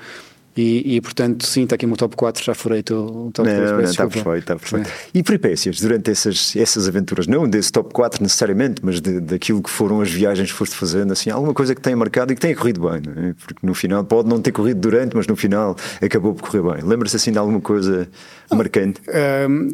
E, 0.57 0.97
e, 0.97 1.01
portanto, 1.03 1.47
sim, 1.47 1.65
está 1.65 1.75
aqui 1.75 1.85
o 1.85 1.89
meu 1.89 1.99
top 1.99 2.17
4, 2.17 2.43
já 2.43 2.55
furei 2.55 2.81
o 2.81 2.83
top 2.83 3.49
não, 3.49 3.57
4. 3.57 3.77
Não, 3.77 3.81
está 3.83 4.07
perfeito, 4.09 4.39
está 4.39 4.57
perfeito. 4.57 4.89
É. 4.89 4.93
E 5.13 5.23
peripécias 5.23 5.81
durante 5.81 6.11
essas, 6.11 6.57
essas 6.57 6.89
aventuras, 6.89 7.27
não 7.27 7.47
desse 7.47 7.71
top 7.71 7.93
4 7.93 8.23
necessariamente, 8.23 8.81
mas 8.83 9.01
de, 9.01 9.21
daquilo 9.21 9.63
que 9.63 9.69
foram 9.69 10.01
as 10.01 10.11
viagens 10.11 10.51
que 10.51 10.57
foste 10.57 10.75
fazendo, 10.75 11.13
assim, 11.13 11.29
alguma 11.29 11.53
coisa 11.53 11.75
que 11.75 11.81
tenha 11.81 11.97
marcado 11.97 12.33
e 12.33 12.35
que 12.35 12.41
tenha 12.41 12.57
corrido 12.57 12.81
bem, 12.81 13.03
é? 13.17 13.35
porque 13.35 13.67
no 13.67 13.75
final 13.75 14.03
pode 14.03 14.29
não 14.31 14.41
ter 14.41 14.51
corrido 14.53 14.81
durante, 14.81 15.15
mas 15.15 15.27
no 15.27 15.37
final 15.37 15.77
acabou 16.01 16.35
por 16.35 16.49
correr 16.49 16.63
bem. 16.75 16.89
Lembra-se 16.89 17.17
assim 17.17 17.33
de 17.33 17.39
alguma 17.39 17.61
coisa 17.61 18.09
marcante? 18.51 19.03
Um, 19.49 19.69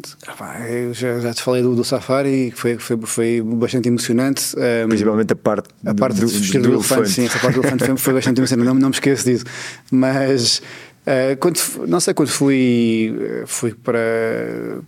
eu 0.69 0.93
já, 0.93 1.19
já, 1.19 1.33
te 1.33 1.41
falei 1.41 1.61
do, 1.61 1.75
do 1.75 1.83
Safari, 1.85 2.51
que 2.51 2.59
foi, 2.59 2.77
foi, 2.77 2.97
foi 3.03 3.41
bastante 3.41 3.87
emocionante. 3.87 4.53
Um, 4.57 4.89
Principalmente 4.89 5.31
a 5.31 5.35
parte, 5.35 5.69
a 5.85 5.93
parte 5.93 6.19
do, 6.19 6.27
do, 6.27 6.33
do, 6.33 6.39
do 6.39 6.73
elefante, 6.73 6.93
elefante. 6.93 7.09
Sim, 7.09 7.25
essa 7.25 7.39
parte 7.39 7.55
do 7.55 7.61
elefante 7.61 7.85
foi, 7.85 7.97
foi 7.97 8.13
bastante 8.13 8.39
emocionante, 8.39 8.67
não, 8.67 8.75
não 8.75 8.89
me 8.89 8.95
esqueço 8.95 9.23
disso. 9.23 9.45
Mas 9.89 10.61
Uh, 11.05 11.35
quando, 11.37 11.59
não 11.87 11.99
sei, 11.99 12.13
quando 12.13 12.29
fui, 12.29 13.13
fui 13.45 13.73
para. 13.73 13.99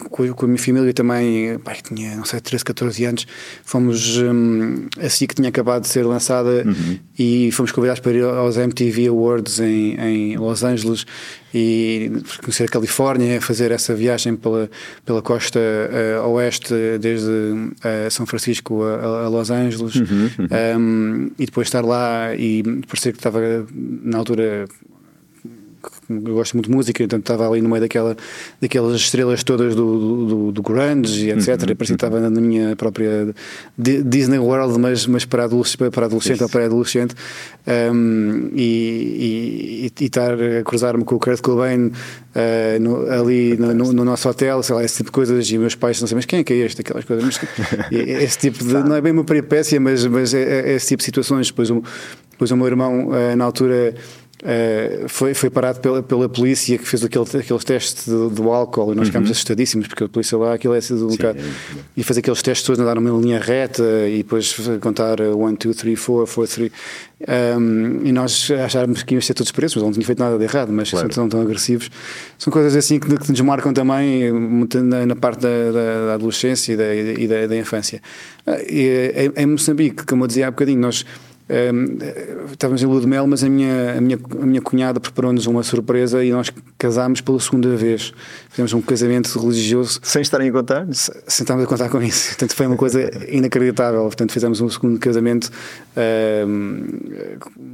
Com, 0.09 0.33
com 0.33 0.45
a 0.45 0.47
minha 0.47 0.59
família 0.59 0.93
também, 0.93 1.59
pai, 1.59 1.77
tinha, 1.83 2.15
não 2.15 2.25
sei, 2.25 2.39
13, 2.39 2.63
14 2.63 3.05
anos, 3.05 3.27
fomos. 3.63 4.17
Um, 4.17 4.87
assim 4.99 5.27
que 5.27 5.35
tinha 5.35 5.49
acabado 5.49 5.83
de 5.83 5.89
ser 5.89 6.03
lançada 6.03 6.63
uhum. 6.65 6.99
e 7.17 7.51
fomos 7.51 7.71
convidados 7.71 7.99
para 7.99 8.13
ir 8.13 8.23
aos 8.23 8.57
MTV 8.57 9.07
Awards 9.07 9.59
em, 9.59 9.95
em 9.95 10.37
Los 10.37 10.63
Angeles 10.63 11.05
e 11.53 12.11
conhecer 12.43 12.65
a 12.65 12.67
Califórnia, 12.67 13.39
fazer 13.39 13.71
essa 13.71 13.95
viagem 13.95 14.35
pela, 14.35 14.69
pela 15.05 15.21
costa 15.21 15.57
uh, 15.57 16.27
oeste, 16.31 16.73
desde 16.99 17.29
uh, 17.29 18.11
São 18.11 18.25
Francisco 18.25 18.83
a, 18.83 19.25
a 19.25 19.29
Los 19.29 19.49
Angeles, 19.49 19.95
uhum, 19.95 20.29
uhum. 20.39 20.47
Um, 20.77 21.31
e 21.39 21.45
depois 21.45 21.67
estar 21.67 21.83
lá 21.83 22.35
e 22.35 22.61
parecer 22.87 23.13
que 23.13 23.19
estava 23.19 23.39
na 23.71 24.17
altura 24.17 24.65
eu 26.09 26.33
gosto 26.35 26.53
muito 26.53 26.69
de 26.69 26.75
música, 26.75 27.03
então 27.03 27.19
estava 27.19 27.47
ali 27.49 27.61
no 27.61 27.69
meio 27.69 27.81
daquela, 27.81 28.15
daquelas 28.61 28.95
estrelas 28.95 29.43
todas 29.43 29.75
do, 29.75 30.25
do, 30.25 30.51
do 30.51 30.61
grunge 30.61 31.27
e 31.27 31.31
etc. 31.31 31.47
Uhum, 31.47 31.55
parecia 31.55 31.75
que 31.75 31.91
uhum. 31.91 31.95
estava 31.95 32.19
na 32.29 32.41
minha 32.41 32.75
própria 32.75 33.33
Disney 33.77 34.37
World, 34.37 34.79
mas, 34.79 35.07
mas 35.07 35.25
para, 35.25 35.45
adolescente, 35.45 35.89
para 35.89 36.05
adolescente 36.05 36.43
ou 36.43 36.49
pré-adolescente. 36.49 37.15
Um, 37.67 38.51
e, 38.53 39.89
e, 39.89 39.91
e, 39.99 40.05
estar 40.05 40.33
a 40.33 40.63
cruzar-me 40.63 41.03
com 41.03 41.15
o 41.15 41.19
Kurt 41.19 41.41
Cobain 41.41 41.87
uh, 41.87 42.79
no, 42.79 43.09
ali 43.11 43.57
no, 43.57 43.73
no, 43.73 43.93
no, 43.93 44.05
nosso 44.05 44.29
hotel, 44.29 44.61
sei 44.61 44.75
lá, 44.75 44.83
esse 44.83 44.97
tipo 44.97 45.09
de 45.09 45.13
coisas. 45.13 45.49
E 45.49 45.57
meus 45.57 45.73
pais 45.73 45.99
não 45.99 46.07
sabem, 46.07 46.17
mas 46.17 46.25
quem 46.25 46.39
é 46.39 46.43
que 46.43 46.53
é 46.53 46.57
este? 46.57 46.81
Aquelas 46.81 47.05
coisas. 47.05 47.25
Mas, 47.25 47.39
esse 47.91 48.37
tipo 48.37 48.63
de. 48.63 48.73
Não 48.73 48.95
é 48.95 49.01
bem 49.01 49.11
uma 49.11 49.23
peripécia, 49.23 49.79
mas, 49.79 50.05
mas 50.05 50.33
é, 50.33 50.69
é 50.69 50.75
esse 50.75 50.89
tipo 50.89 50.99
de 50.99 51.05
situações. 51.05 51.47
Depois 51.47 51.71
o, 51.71 51.83
depois 52.31 52.51
o 52.51 52.57
meu 52.57 52.67
irmão, 52.67 53.07
uh, 53.07 53.35
na 53.35 53.45
altura 53.45 53.95
Uh, 54.45 55.09
foi, 55.09 55.33
foi 55.33 55.49
parado 55.49 55.79
pela, 55.79 56.03
pela 56.03 56.29
polícia 56.29 56.77
que 56.77 56.87
fez 56.87 57.03
aquele, 57.03 57.25
aqueles 57.25 57.63
testes 57.63 58.07
do, 58.07 58.29
do 58.29 58.51
álcool 58.51 58.93
e 58.93 58.95
nós 58.95 59.07
ficámos 59.07 59.29
uhum. 59.29 59.31
assustadíssimos 59.31 59.87
porque 59.87 60.03
a 60.03 60.07
polícia 60.07 60.37
lá 60.37 60.53
aquilo 60.53 60.75
é 60.75 60.81
sido 60.81 61.07
um 61.07 61.09
bocado. 61.09 61.39
É. 61.39 61.79
E 61.97 62.03
fazer 62.03 62.19
aqueles 62.19 62.43
testes 62.43 62.63
todos, 62.63 62.79
andar 62.79 62.93
numa 62.93 63.19
linha 63.19 63.39
reta 63.39 63.83
e 64.07 64.17
depois 64.17 64.55
contar 64.81 65.19
1, 65.19 65.55
2, 65.55 65.75
3, 65.75 65.99
4, 65.99 66.35
4, 66.35 66.55
3. 66.55 66.71
e 68.03 68.11
nós 68.11 68.51
achávamos 68.51 69.01
que 69.01 69.15
íamos 69.15 69.25
ser 69.25 69.33
todos 69.33 69.51
presos, 69.51 69.77
mas 69.77 69.83
não 69.83 69.91
tinha 69.91 70.05
feito 70.05 70.19
nada 70.19 70.37
de 70.37 70.43
errado, 70.43 70.71
mas 70.71 70.91
claro. 70.91 71.11
são 71.11 71.27
tão, 71.27 71.39
tão 71.39 71.41
agressivos. 71.41 71.89
São 72.37 72.53
coisas 72.53 72.75
assim 72.75 72.99
que, 72.99 73.17
que 73.17 73.31
nos 73.31 73.41
marcam 73.41 73.73
também 73.73 74.31
na, 74.75 75.07
na 75.07 75.15
parte 75.15 75.41
da, 75.41 75.71
da, 75.71 76.05
da, 76.05 76.13
adolescência 76.13 76.73
e 76.73 76.77
da, 76.77 76.93
e 76.93 77.27
da, 77.27 77.47
da 77.47 77.57
infância. 77.57 77.99
Uh, 78.45 78.51
e, 78.69 79.31
em, 79.35 79.43
em 79.43 79.45
Moçambique, 79.47 80.05
como 80.05 80.25
eu 80.25 80.27
dizia 80.27 80.47
há 80.47 80.51
bocadinho, 80.51 80.79
nós 80.79 81.03
Um, 81.47 81.97
estávamos 82.51 82.81
em 82.81 82.85
lua 82.87 82.99
de 82.99 83.05
mel, 83.07 83.27
mas 83.27 83.43
a 83.43 83.49
minha, 83.49 83.97
a 83.97 84.01
minha, 84.01 84.19
a 84.41 84.45
minha 84.45 84.61
cunhada 84.61 84.99
preparou-nos 84.99 85.45
uma 85.45 85.61
surpresa 85.61 86.23
e 86.23 86.31
nós 86.31 86.51
casámos 86.77 87.21
pela 87.21 87.39
segunda 87.39 87.75
vez. 87.75 88.13
Fizemos 88.49 88.73
um 88.73 88.81
casamento 88.81 89.39
religioso. 89.39 89.99
Sem 90.01 90.23
estarem 90.23 90.49
a 90.49 90.51
contar? 90.51 90.87
Sem 90.91 91.43
estarmos 91.43 91.65
a 91.65 91.67
contar 91.67 91.89
com 91.89 92.01
isso. 92.01 92.29
Portanto, 92.29 92.55
foi 92.55 92.65
uma 92.65 92.75
coisa 92.75 93.11
inacreditável. 93.29 94.01
Portanto, 94.03 94.31
fizemos 94.31 94.59
um 94.59 94.69
segundo 94.69 94.99
casamento, 94.99 95.51
um, 96.47 96.83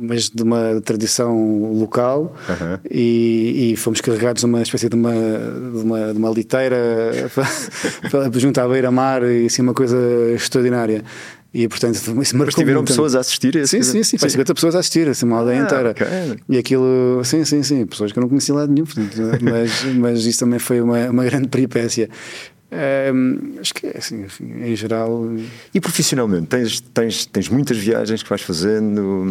mas 0.01 0.30
de 0.30 0.44
uma 0.44 0.82
tradição 0.84 1.74
local 1.74 2.36
Uhum. 2.50 2.78
e, 2.90 3.72
e 3.72 3.75
fomos 3.78 4.01
carregados 4.01 4.44
numa 4.44 4.62
espécie 4.62 4.90
de 4.90 4.96
uma, 4.96 5.12
de 5.13 5.84
uma, 5.84 6.13
de 6.13 6.18
uma 6.18 6.30
liteira 6.30 6.78
junto 8.36 8.60
à 8.60 8.68
beira-mar 8.68 9.24
e 9.24 9.46
assim 9.46 9.62
uma 9.62 9.74
coisa 9.74 9.98
extraordinária. 10.34 11.04
E 11.53 11.67
portanto, 11.67 11.96
isso 11.98 12.13
marcou 12.15 12.46
Mas 12.46 12.55
tiveram 12.55 12.79
muito. 12.79 12.88
pessoas 12.88 13.13
a 13.13 13.20
assistir 13.20 13.58
a 13.58 13.67
Sim, 13.67 13.84
sim, 13.84 14.03
sim. 14.03 14.17
Foi 14.17 14.29
50 14.29 14.53
pessoas 14.55 14.75
a 14.75 14.79
assistir, 14.79 15.10
assim, 15.10 15.25
uma 15.25 15.39
aldeia 15.39 15.62
Ah, 15.62 15.63
inteira. 15.65 15.89
ok. 15.91 16.08
E 16.48 16.58
aquilo, 16.58 17.22
sim, 17.25 17.43
sim, 17.43 17.62
sim. 17.62 17.86
Pessoas 17.86 18.12
que 18.13 18.20
eu 18.20 18.22
não 18.22 18.29
conhecia 18.29 18.55
lá 18.55 18.65
de 18.65 18.72
nenhum, 18.72 18.86
portanto, 18.86 19.17
mas, 19.41 19.84
mas 19.96 20.25
isso 20.25 20.39
também 20.39 20.60
foi 20.60 20.79
uma, 20.79 21.10
uma 21.10 21.25
grande 21.25 21.50
peripécia. 21.50 22.10
Ehm, 22.72 23.60
acho 23.60 23.74
que 23.74 23.88
é 23.88 23.98
assim, 23.98 24.24
enfim, 24.24 24.46
em 24.63 24.74
geral. 24.77 25.29
E 25.74 25.81
profissionalmente, 25.81 26.48
tens, 26.48 26.79
tens, 26.79 27.25
tens 27.25 27.50
muitas 27.50 27.77
viagens 27.77 28.24
que 28.24 28.29
vais 28.29 28.41
fazendo? 28.41 29.27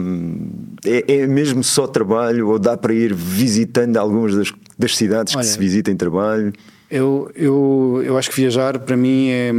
É, 0.84 1.20
é 1.22 1.26
mesmo 1.26 1.64
só 1.64 1.86
trabalho 1.86 2.48
ou 2.48 2.58
dá 2.58 2.76
para 2.76 2.92
ir 2.92 3.14
visitando 3.14 3.96
algumas 3.96 4.34
das, 4.34 4.52
das 4.78 4.94
cidades 4.94 5.34
Olha, 5.34 5.42
que 5.42 5.50
se 5.50 5.58
visita 5.58 5.90
em 5.90 5.96
trabalho? 5.96 6.52
Eu, 6.90 7.30
eu, 7.37 8.02
eu 8.04 8.18
acho 8.18 8.28
que 8.30 8.37
viajar 8.37 8.76
para 8.80 8.97
mim 8.97 9.28
é, 9.28 9.52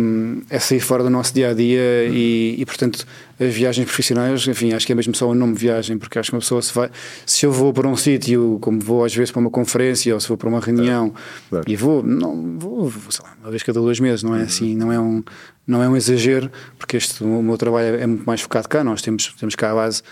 é 0.50 0.60
sair 0.60 0.82
fora 0.82 1.02
do 1.02 1.10
nosso 1.10 1.34
dia 1.34 1.52
a 1.52 1.54
dia 1.54 2.04
e, 2.04 2.56
e, 2.60 2.66
portanto, 2.66 3.06
as 3.40 3.54
viagens 3.54 3.86
profissionais, 3.86 4.46
enfim, 4.46 4.74
acho 4.74 4.86
que 4.86 4.92
é 4.92 4.96
mesmo 4.96 5.16
só 5.16 5.30
o 5.30 5.34
nome 5.34 5.56
viagem, 5.56 5.98
porque 5.98 6.20
acho 6.20 6.30
que 6.30 6.36
uma 6.36 6.42
pessoa 6.42 6.62
se 6.62 6.74
vai. 6.74 6.90
Se 7.26 7.46
eu 7.46 7.52
vou 7.52 7.72
para 7.72 7.88
um 7.88 7.96
sítio, 7.96 8.58
como 8.60 8.82
vou 8.82 9.06
às 9.06 9.16
vezes 9.16 9.32
para 9.32 9.40
uma 9.40 9.50
conferência 9.50 10.14
ou 10.14 10.20
se 10.20 10.28
vou 10.28 10.36
para 10.36 10.50
uma 10.50 10.60
reunião 10.60 11.14
e 11.66 11.76
vou, 11.78 12.04
não, 12.04 12.60
vou, 12.60 12.92
sei 13.10 13.24
lá, 13.24 13.34
uma 13.42 13.50
vez 13.50 13.64
cada 13.64 13.80
dois 13.80 13.98
meses, 14.02 14.24
não 14.24 14.36
é 14.36 14.42
assim, 14.42 14.76
não 14.76 14.92
é 14.92 15.00
um, 15.00 15.24
não 15.66 15.82
é 15.82 15.88
um 15.88 15.96
exagero, 15.96 16.52
porque 16.78 16.98
este, 16.98 17.24
o 17.24 17.42
meu 17.42 17.58
trabalho 17.58 17.96
é 17.96 18.06
muito 18.06 18.26
mais 18.26 18.42
focado 18.42 18.68
cá, 18.68 18.84
nós 18.84 19.02
temos, 19.02 19.34
temos 19.40 19.56
cá 19.56 19.72
a 19.72 19.76
base 19.76 20.04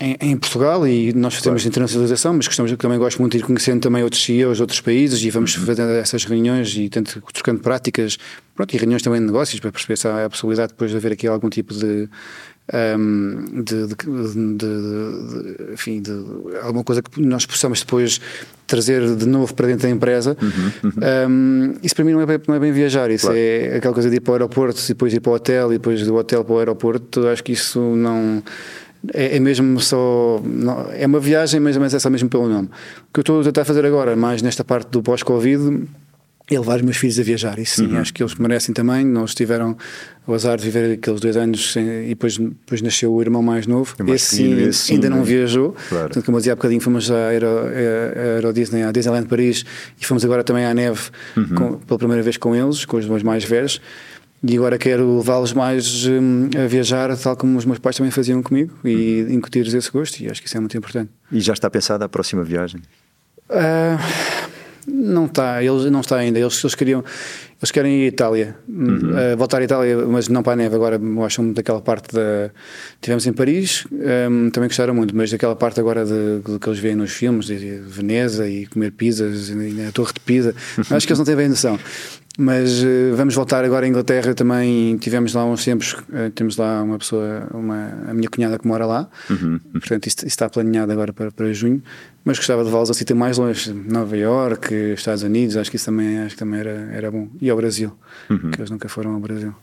em, 0.00 0.16
em 0.20 0.36
Portugal 0.36 0.86
e 0.86 1.12
nós 1.12 1.34
fazemos 1.34 1.64
internacionalização, 1.66 2.34
mas 2.34 2.46
gostamos, 2.46 2.70
também 2.76 2.98
gosto 2.98 3.18
muito 3.20 3.32
de 3.32 3.38
ir 3.38 3.42
conhecendo 3.42 3.80
também 3.80 4.02
outros 4.02 4.22
CEOs, 4.24 4.60
outros 4.60 4.80
países 4.80 5.22
e 5.22 5.30
vamos 5.30 5.54
fazendo 5.54 5.90
essas 5.92 6.24
reuniões 6.24 6.74
e 6.76 6.88
tanto 6.88 7.20
trocando 7.32 7.60
práticas 7.60 8.16
pronto, 8.54 8.74
e 8.74 8.78
reuniões 8.78 9.02
também 9.02 9.20
de 9.20 9.26
negócios 9.26 9.58
para 9.60 9.72
perceber 9.72 9.96
se 9.96 10.06
há 10.06 10.26
a 10.26 10.30
possibilidade 10.30 10.72
depois 10.72 10.90
de 10.90 10.96
haver 10.96 11.12
aqui 11.12 11.26
algum 11.26 11.48
tipo 11.50 11.74
de. 11.74 12.08
um, 12.98 13.62
de, 13.62 13.86
de, 13.86 13.94
de- 13.96 14.56
de- 14.58 15.72
enfim, 15.72 16.02
de 16.02 16.12
alguma 16.62 16.84
coisa 16.84 17.00
que 17.02 17.20
nós 17.20 17.46
possamos 17.46 17.80
depois 17.80 18.20
trazer 18.66 19.16
de 19.16 19.26
novo 19.26 19.54
para 19.54 19.66
dentro 19.68 19.84
da 19.84 19.90
empresa. 19.90 20.36
Um, 21.28 21.74
isso 21.82 21.94
para 21.94 22.04
mim 22.04 22.12
não 22.12 22.20
é 22.20 22.26
bem, 22.26 22.38
não 22.46 22.54
é 22.54 22.58
bem 22.60 22.72
viajar, 22.72 23.10
isso 23.10 23.26
Claro. 23.26 23.38
é 23.38 23.76
aquela 23.76 23.94
coisa 23.94 24.10
de 24.10 24.16
ir 24.16 24.20
para 24.20 24.32
o 24.32 24.34
aeroporto, 24.34 24.80
e 24.84 24.88
depois 24.88 25.12
ir 25.14 25.20
para 25.20 25.30
o 25.32 25.34
hotel, 25.34 25.72
e 25.72 25.78
depois 25.78 26.06
do 26.06 26.14
hotel 26.14 26.44
para 26.44 26.54
o 26.54 26.58
aeroporto. 26.58 27.26
Acho 27.28 27.42
que 27.42 27.52
isso 27.52 27.80
não. 27.96 28.42
É, 29.14 29.36
é 29.36 29.40
mesmo 29.40 29.80
só. 29.80 30.40
não- 30.44 30.90
é 30.92 31.06
uma 31.06 31.20
viagem, 31.20 31.60
mas, 31.60 31.76
mas 31.76 31.94
é 31.94 31.98
só 31.98 32.10
mesmo 32.10 32.28
pelo 32.28 32.48
nome. 32.48 32.68
O 33.08 33.12
que 33.14 33.20
eu 33.20 33.22
estou 33.22 33.40
a 33.40 33.44
tentar 33.44 33.64
fazer 33.64 33.84
agora, 33.86 34.16
mais 34.16 34.42
nesta 34.42 34.64
parte 34.64 34.90
do 34.90 35.02
pós-Covid, 35.02 35.84
é 36.50 36.58
levar 36.58 36.76
os 36.76 36.82
meus 36.82 36.96
filhos 36.96 37.18
a 37.20 37.22
viajar. 37.22 37.58
Isso 37.58 37.76
sim, 37.86 37.94
acho 37.96 38.12
que 38.12 38.22
eles 38.22 38.34
merecem 38.36 38.74
também. 38.74 39.04
Nós 39.04 39.34
tiveram 39.34 39.76
o 40.26 40.32
azar 40.34 40.56
de 40.56 40.64
viver 40.64 40.94
aqueles 40.94 41.20
dois 41.20 41.36
anos 41.36 41.72
sem- 41.74 42.06
e 42.06 42.08
depois, 42.08 42.38
depois 42.38 42.80
nasceu 42.82 43.12
o 43.12 43.20
irmão 43.20 43.42
mais 43.42 43.66
novo. 43.66 43.94
É 43.98 44.02
mais 44.02 44.22
esse, 44.22 44.36
sim, 44.36 44.62
esse 44.62 44.78
sim, 44.78 44.94
ainda 44.94 45.10
não 45.10 45.18
né? 45.18 45.22
viajou. 45.24 45.76
Claro. 45.90 46.04
Portanto, 46.06 46.24
como 46.24 46.36
eu 46.36 46.40
dizia 46.40 46.54
há 46.54 46.56
bocadinho, 46.56 46.80
fomos 46.80 47.10
à 47.10 47.34
Euro, 47.34 48.48
à 48.48 48.52
Disney, 48.52 48.82
à 48.82 48.90
Disneyland 48.90 49.26
Paris 49.28 49.64
e 50.00 50.04
fomos 50.06 50.24
agora 50.24 50.42
também 50.42 50.64
à 50.64 50.72
neve 50.74 51.00
Uhum. 51.36 51.48
com- 51.54 51.72
pela 51.74 51.98
primeira 51.98 52.22
vez 52.22 52.36
com 52.38 52.54
eles, 52.56 52.84
com 52.86 52.96
os 52.96 53.06
meus 53.06 53.22
mais 53.22 53.44
velhos. 53.44 53.80
E 54.42 54.56
agora 54.56 54.78
quero 54.78 55.18
levá-los 55.18 55.52
mais 55.52 56.06
hum, 56.06 56.48
a 56.56 56.66
viajar, 56.68 57.16
tal 57.16 57.36
como 57.36 57.58
os 57.58 57.64
meus 57.64 57.78
pais 57.78 57.96
também 57.96 58.10
faziam 58.12 58.40
comigo, 58.42 58.72
e 58.84 59.24
Uhum. 59.28 59.34
incutir-lhes 59.34 59.74
esse 59.74 59.90
gosto. 59.90 60.20
E 60.20 60.30
acho 60.30 60.40
que 60.40 60.46
isso 60.46 60.56
é 60.56 60.60
muito 60.60 60.76
importante. 60.76 61.10
E 61.32 61.40
já 61.40 61.52
está 61.52 61.68
pensada 61.68 62.04
a 62.04 62.08
próxima 62.08 62.44
viagem? 62.44 62.80
Ah, 63.50 63.98
não 64.86 65.26
está, 65.26 65.62
eles 65.62 65.90
não 65.90 66.00
está 66.00 66.16
ainda. 66.16 66.38
Eles, 66.38 66.62
eles 66.62 66.74
queriam, 66.74 67.02
eles 67.60 67.70
querem 67.72 68.02
ir 68.02 68.04
à 68.04 68.08
Itália, 68.08 68.56
Ah, 69.14 69.36
voltar 69.36 69.60
à 69.60 69.64
Itália, 69.64 69.96
mas 70.06 70.28
não 70.28 70.42
para 70.42 70.52
a 70.52 70.56
neve. 70.56 70.74
Agora 70.76 70.96
gostam 70.96 71.44
muito 71.44 71.56
daquela 71.56 71.80
parte 71.80 72.14
da. 72.14 72.50
Tivemos 73.00 73.26
em 73.26 73.32
Paris, 73.32 73.84
ahm, 73.92 74.50
também 74.50 74.68
gostaram 74.68 74.94
muito, 74.94 75.14
mas 75.16 75.30
daquela 75.30 75.56
parte 75.56 75.80
agora 75.80 76.04
de, 76.04 76.38
do 76.38 76.60
que 76.60 76.68
eles 76.68 76.78
veem 76.78 76.94
nos 76.94 77.12
filmes, 77.12 77.46
de, 77.46 77.56
de 77.58 77.78
Veneza 77.80 78.48
e 78.48 78.66
comer 78.66 78.92
pizzas, 78.92 79.50
na 79.50 79.90
Torre 79.92 80.12
de 80.12 80.20
Pisa. 80.20 80.54
Acho 80.90 81.06
que 81.06 81.12
eles 81.12 81.18
não 81.18 81.24
têm 81.26 81.36
bem 81.36 81.48
noção. 81.48 81.78
Mas 82.40 82.84
eh, 82.84 83.10
vamos 83.16 83.34
voltar 83.34 83.64
agora 83.64 83.84
à 83.84 83.88
Inglaterra 83.88 84.32
também. 84.32 84.96
Tivemos 84.98 85.34
lá 85.34 85.44
uns 85.44 85.64
tempos, 85.64 85.96
eh, 86.12 86.30
temos 86.32 86.56
lá 86.56 86.84
uma 86.84 86.96
pessoa, 86.96 87.48
uma, 87.52 87.92
a 88.06 88.14
minha 88.14 88.28
cunhada 88.28 88.56
que 88.56 88.64
mora 88.64 88.86
lá, 88.86 89.08
portanto, 89.72 90.06
isso, 90.06 90.18
isso 90.18 90.26
está 90.28 90.48
planeado 90.48 90.92
agora 90.92 91.12
para, 91.12 91.32
para 91.32 91.52
junho. 91.52 91.82
Mas 92.24 92.36
gostava 92.36 92.62
de 92.62 92.66
levá-los 92.66 92.90
a 92.90 92.94
sítio 92.94 93.16
mais 93.16 93.38
longe, 93.38 93.72
Nova 93.72 94.16
York, 94.16 94.72
Estados 94.94 95.24
Unidos, 95.24 95.56
acho 95.56 95.68
que 95.68 95.76
isso 95.76 95.86
também, 95.86 96.18
acho 96.20 96.34
que 96.34 96.38
também 96.38 96.60
era, 96.60 96.90
era 96.92 97.10
bom. 97.10 97.28
E 97.40 97.47
ao 97.50 97.56
Brasil, 97.56 97.92
que 98.28 98.60
eles 98.60 98.70
nunca 98.70 98.88
foram 98.88 99.14
ao 99.14 99.20
Brasil. 99.20 99.54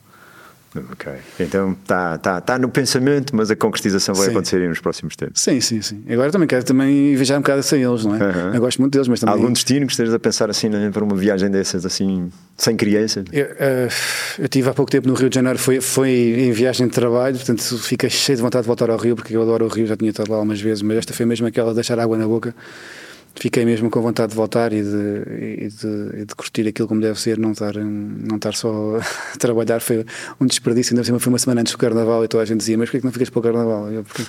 Ok. 0.91 1.10
Então 1.39 1.71
está 1.71 2.17
tá, 2.17 2.41
tá 2.41 2.60
no 2.60 2.67
pensamento, 2.67 3.34
mas 3.34 3.50
a 3.50 3.56
concretização 3.56 4.13
vai 4.13 4.26
Sim. 4.26 4.32
acontecer 4.32 4.67
nos 4.67 4.80
próximos 4.82 5.15
tempos. 5.15 5.41
Sim, 5.41 5.62
sim, 5.62 5.82
sim. 5.82 6.04
Agora 6.10 6.32
também 6.34 6.48
quero 6.48 6.65
também 6.65 7.15
viajar 7.15 7.38
um 7.38 7.41
bocado 7.41 7.63
sem 7.63 7.82
eles, 7.82 8.04
não 8.04 8.15
é? 8.15 8.21
Aham. 8.21 8.52
Eu 8.54 8.60
gosto 8.60 8.82
muito 8.82 8.91
deles, 8.91 9.08
mas 9.08 9.24
Há 9.24 9.28
também. 9.28 9.41
algum 9.41 9.54
destino 9.54 9.86
que 9.86 9.93
estejas 9.93 10.13
a 10.13 10.19
pensar 10.19 10.50
assim 10.50 10.67
né, 10.67 10.89
para 10.91 11.02
uma 11.02 11.15
viagem 11.15 11.50
dessas, 11.50 11.86
assim, 11.86 12.30
sem 12.58 12.76
crianças? 12.76 13.24
Eu, 13.32 13.45
eh, 13.58 13.88
eu 14.38 14.50
tive 14.50 14.69
há 14.69 14.74
pouco 14.74 14.91
tempo 14.91 15.08
no 15.08 15.13
Rio 15.13 15.30
de 15.30 15.36
Janeiro, 15.36 15.58
foi, 15.58 15.80
foi 15.80 16.10
em 16.10 16.52
viagem 16.52 16.88
de 16.88 16.93
trabalho, 16.93 17.38
portanto 17.38 17.62
fiquei 17.78 18.10
cheio 18.10 18.36
de 18.36 18.41
vontade 18.41 18.63
de 18.63 18.67
voltar 18.67 18.89
ao 18.89 18.98
Rio, 18.98 19.15
porque 19.15 19.34
eu 19.34 19.41
adoro 19.41 19.63
o 19.65 19.69
Rio, 19.69 19.88
já 19.88 19.95
tinha 19.95 20.12
estado 20.12 20.30
lá 20.30 20.36
algumas 20.36 20.60
vezes, 20.60 20.82
mas 20.82 20.98
esta 20.98 21.13
foi 21.13 21.26
mesmo 21.26 21.48
aquela 21.48 21.69
de 21.69 21.76
deixar 21.76 21.98
água 22.00 22.17
na 22.17 22.28
boca. 22.28 22.54
Fiquei 23.38 23.65
mesmo 23.65 23.89
com 23.89 24.02
vontade 24.02 24.30
de 24.30 24.36
voltar 24.36 24.71
e 24.71 24.82
de, 24.82 24.88
e 25.65 25.67
de, 25.67 26.21
e 26.21 26.26
de 26.26 26.36
curtir 26.36 26.67
aquilo 26.67 26.88
como 26.88 27.02
deve 27.02 27.19
ser, 27.19 27.38
não 27.38 27.52
estar, 27.52 27.74
não 27.76 28.38
estar 28.38 28.54
só 28.54 28.98
a 28.98 29.02
trabalhar. 29.38 29.82
Foi 29.82 30.06
um 30.39 30.45
desperdício, 30.45 30.93
ainda 30.93 31.02
por 31.02 31.06
cima 31.06 31.19
foi 31.19 31.34
uma 31.34 31.39
semana 31.39 31.62
antes 31.62 31.74
do 31.74 31.78
Carnaval 31.78 32.24
e 32.24 32.28
toda 32.30 32.43
a 32.43 32.45
gente 32.45 32.60
dizia: 32.60 32.78
Mas 32.78 32.88
porquê 32.89 33.00
que 33.00 33.06
não 33.06 33.12
ficas 33.12 33.30
para 33.30 33.39
o 33.39 33.43
Carnaval? 33.43 33.91
Eu, 33.91 34.04
porque 34.04 34.24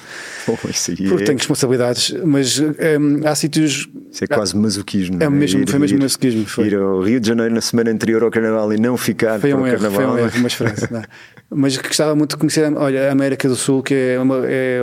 Oh, 0.48 0.56
porque 0.56 1.22
é, 1.22 1.26
tenho 1.26 1.38
responsabilidades, 1.38 2.14
mas 2.24 2.58
hum, 2.60 2.74
há 3.24 3.34
sítios. 3.34 3.88
isso 4.12 4.24
é 4.24 4.26
quase 4.26 4.56
masoquismo. 4.56 5.16
É 5.16 5.28
né? 5.28 5.30
mesmo- 5.30 5.60
Ir- 5.60 5.68
foi 5.70 5.78
mesmo 5.78 5.98
ir- 5.98 6.02
masoquismo, 6.02 6.46
foi. 6.46 6.66
Ir 6.66 6.74
ao 6.76 7.00
Rio 7.02 7.18
de 7.20 7.28
Janeiro 7.28 7.54
na 7.54 7.60
semana 7.60 7.90
anterior 7.90 8.22
ao 8.22 8.30
Carnaval 8.30 8.72
e 8.72 8.76
não 8.80 8.96
ficar 8.96 9.40
Foi 9.40 9.50
para 9.50 9.58
um 9.58 9.62
o 9.62 9.66
erro, 9.66 9.80
Carnaval. 9.80 10.12
foi 10.14 10.22
um 10.22 10.24
erro, 10.26 10.38
mas 10.42 10.54
frase. 10.54 10.88
não. 10.92 11.02
Mas 11.48 11.76
gostava 11.76 12.14
muito 12.16 12.30
de 12.32 12.38
conhecer, 12.38 12.72
olha, 12.76 13.08
a 13.08 13.12
América 13.12 13.48
do 13.48 13.54
Sul, 13.54 13.80
que 13.80 13.94
é, 13.94 14.18
uma, 14.20 14.40
é, 14.46 14.80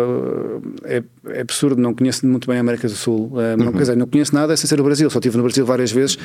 é, 0.85 1.03
é 1.27 1.41
absurdo, 1.41 1.81
não 1.81 1.93
conheço 1.93 2.25
muito 2.25 2.47
bem 2.47 2.55
a 2.57 2.61
América 2.61 2.87
do 2.87 2.93
Sul. 2.95 3.33
Eh, 3.41 3.57
Não, 3.57 3.71
quer 3.73 3.79
dizer, 3.79 3.97
não 3.97 4.07
conheço 4.13 4.33
nada 4.33 4.55
sem 4.55 4.67
ser 4.67 4.79
o 4.79 4.83
Brasil, 4.83 5.09
só 5.09 5.19
estive 5.19 5.35
no 5.37 5.43
Brasil 5.43 5.65
várias 5.65 5.91
vezes. 5.91 6.17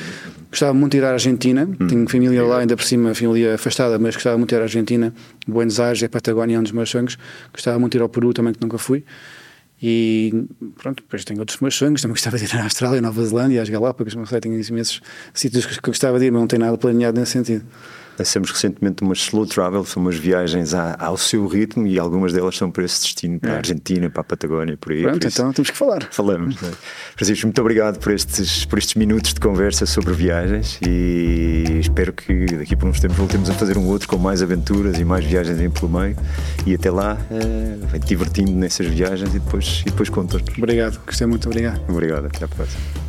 Gostava 0.49 0.73
muito 0.73 0.91
de 0.91 0.99
ir 0.99 1.03
à 1.03 1.11
Argentina, 1.11 1.67
tenho 1.89 2.07
família 2.07 2.43
lá, 2.43 2.59
ainda 2.59 2.77
por 2.77 2.83
cima, 2.83 3.13
família 3.13 3.55
afastada, 3.55 3.97
mas 3.99 4.15
gostava 4.15 4.37
muito 4.37 4.49
de 4.49 4.55
ir 4.55 4.59
à 4.59 4.63
Argentina, 4.63 5.13
Buenos 5.47 5.79
Aires, 5.79 6.01
a 6.03 6.07
Patagónia, 6.07 6.55
é 6.55 6.59
um 6.59 6.63
dos 6.63 6.71
meus 6.71 6.89
sonhos. 6.89 7.17
Gostava 7.51 7.79
muito 7.79 7.93
de 7.93 7.97
ir 7.97 8.01
ao 8.01 8.09
Peru 8.09 8.31
também, 8.33 8.53
que 8.53 8.61
nunca 8.61 8.77
fui. 8.77 9.03
E 9.81 10.45
pronto, 10.77 11.01
depois 11.01 11.23
tenho 11.23 11.39
outros 11.39 11.59
meus 11.59 11.75
sonhos. 11.75 12.01
Também 12.01 12.13
gostava 12.13 12.37
de 12.37 12.45
ir 12.45 12.55
à 12.55 12.63
Austrália, 12.63 13.01
Nova 13.01 13.25
Zelândia, 13.25 13.61
às 13.61 13.69
Galápagos, 13.69 14.13
não 14.13 14.25
sei, 14.25 14.39
tenho 14.39 14.61
imensos 14.61 15.01
sítios 15.33 15.65
que 15.65 15.79
gostava 15.81 16.19
de 16.19 16.25
ir, 16.25 16.31
mas 16.31 16.41
não 16.41 16.47
tenho 16.47 16.61
nada 16.61 16.77
planeado 16.77 17.19
nesse 17.19 17.31
sentido. 17.31 17.65
Lançamos 18.19 18.51
recentemente 18.51 19.01
umas 19.01 19.17
slow 19.19 19.45
travel, 19.47 19.85
são 19.85 20.01
umas 20.03 20.17
viagens 20.17 20.73
à- 20.73 20.95
ao 20.99 21.15
seu 21.17 21.47
ritmo 21.47 21.87
e 21.87 21.97
algumas 21.97 22.33
delas 22.33 22.55
são 22.57 22.69
para 22.69 22.83
esse 22.83 23.01
destino, 23.01 23.39
para 23.39 23.53
a 23.53 23.57
Argentina, 23.57 24.09
para 24.09 24.21
a 24.21 24.23
Patagónia, 24.25 24.75
por 24.77 24.91
aí. 24.91 25.01
Pronto, 25.03 25.19
por 25.19 25.27
então 25.27 25.53
temos 25.53 25.69
que 25.71 25.77
falar. 25.77 26.07
Falamos. 26.11 26.61
Né? 26.61 26.69
Francisco, 27.15 27.47
muito 27.47 27.61
obrigado 27.61 27.97
por 27.99 28.11
estes, 28.13 28.65
por 28.65 28.77
estes 28.77 28.95
minutos 28.95 29.33
de 29.33 29.39
conversa 29.39 29.85
sobre 29.85 30.13
viagens 30.13 30.79
e 30.85 31.77
espero 31.79 32.11
que 32.11 32.45
daqui 32.57 32.75
por 32.75 32.87
uns 32.89 32.99
tempos 32.99 33.17
voltemos 33.17 33.49
a 33.49 33.53
fazer 33.53 33.77
um 33.77 33.87
outro 33.87 34.07
com 34.07 34.17
mais 34.17 34.41
aventuras 34.41 34.99
e 34.99 35.05
mais 35.05 35.23
viagens 35.25 35.59
em 35.61 35.69
pelo 35.69 35.89
meio. 35.89 36.15
E 36.65 36.73
até 36.75 36.91
lá, 36.91 37.17
vai 37.89 37.99
divertindo 37.99 38.51
nessas 38.51 38.87
viagens 38.87 39.33
e 39.33 39.39
depois, 39.39 39.81
e 39.81 39.91
depois 39.91 40.09
contas. 40.09 40.41
Obrigado, 40.57 40.99
gostei 41.05 41.25
muito, 41.25 41.47
obrigado. 41.47 41.81
Obrigado, 41.87 42.25
até 42.25 42.43
à 42.43 42.47
próxima. 42.49 43.08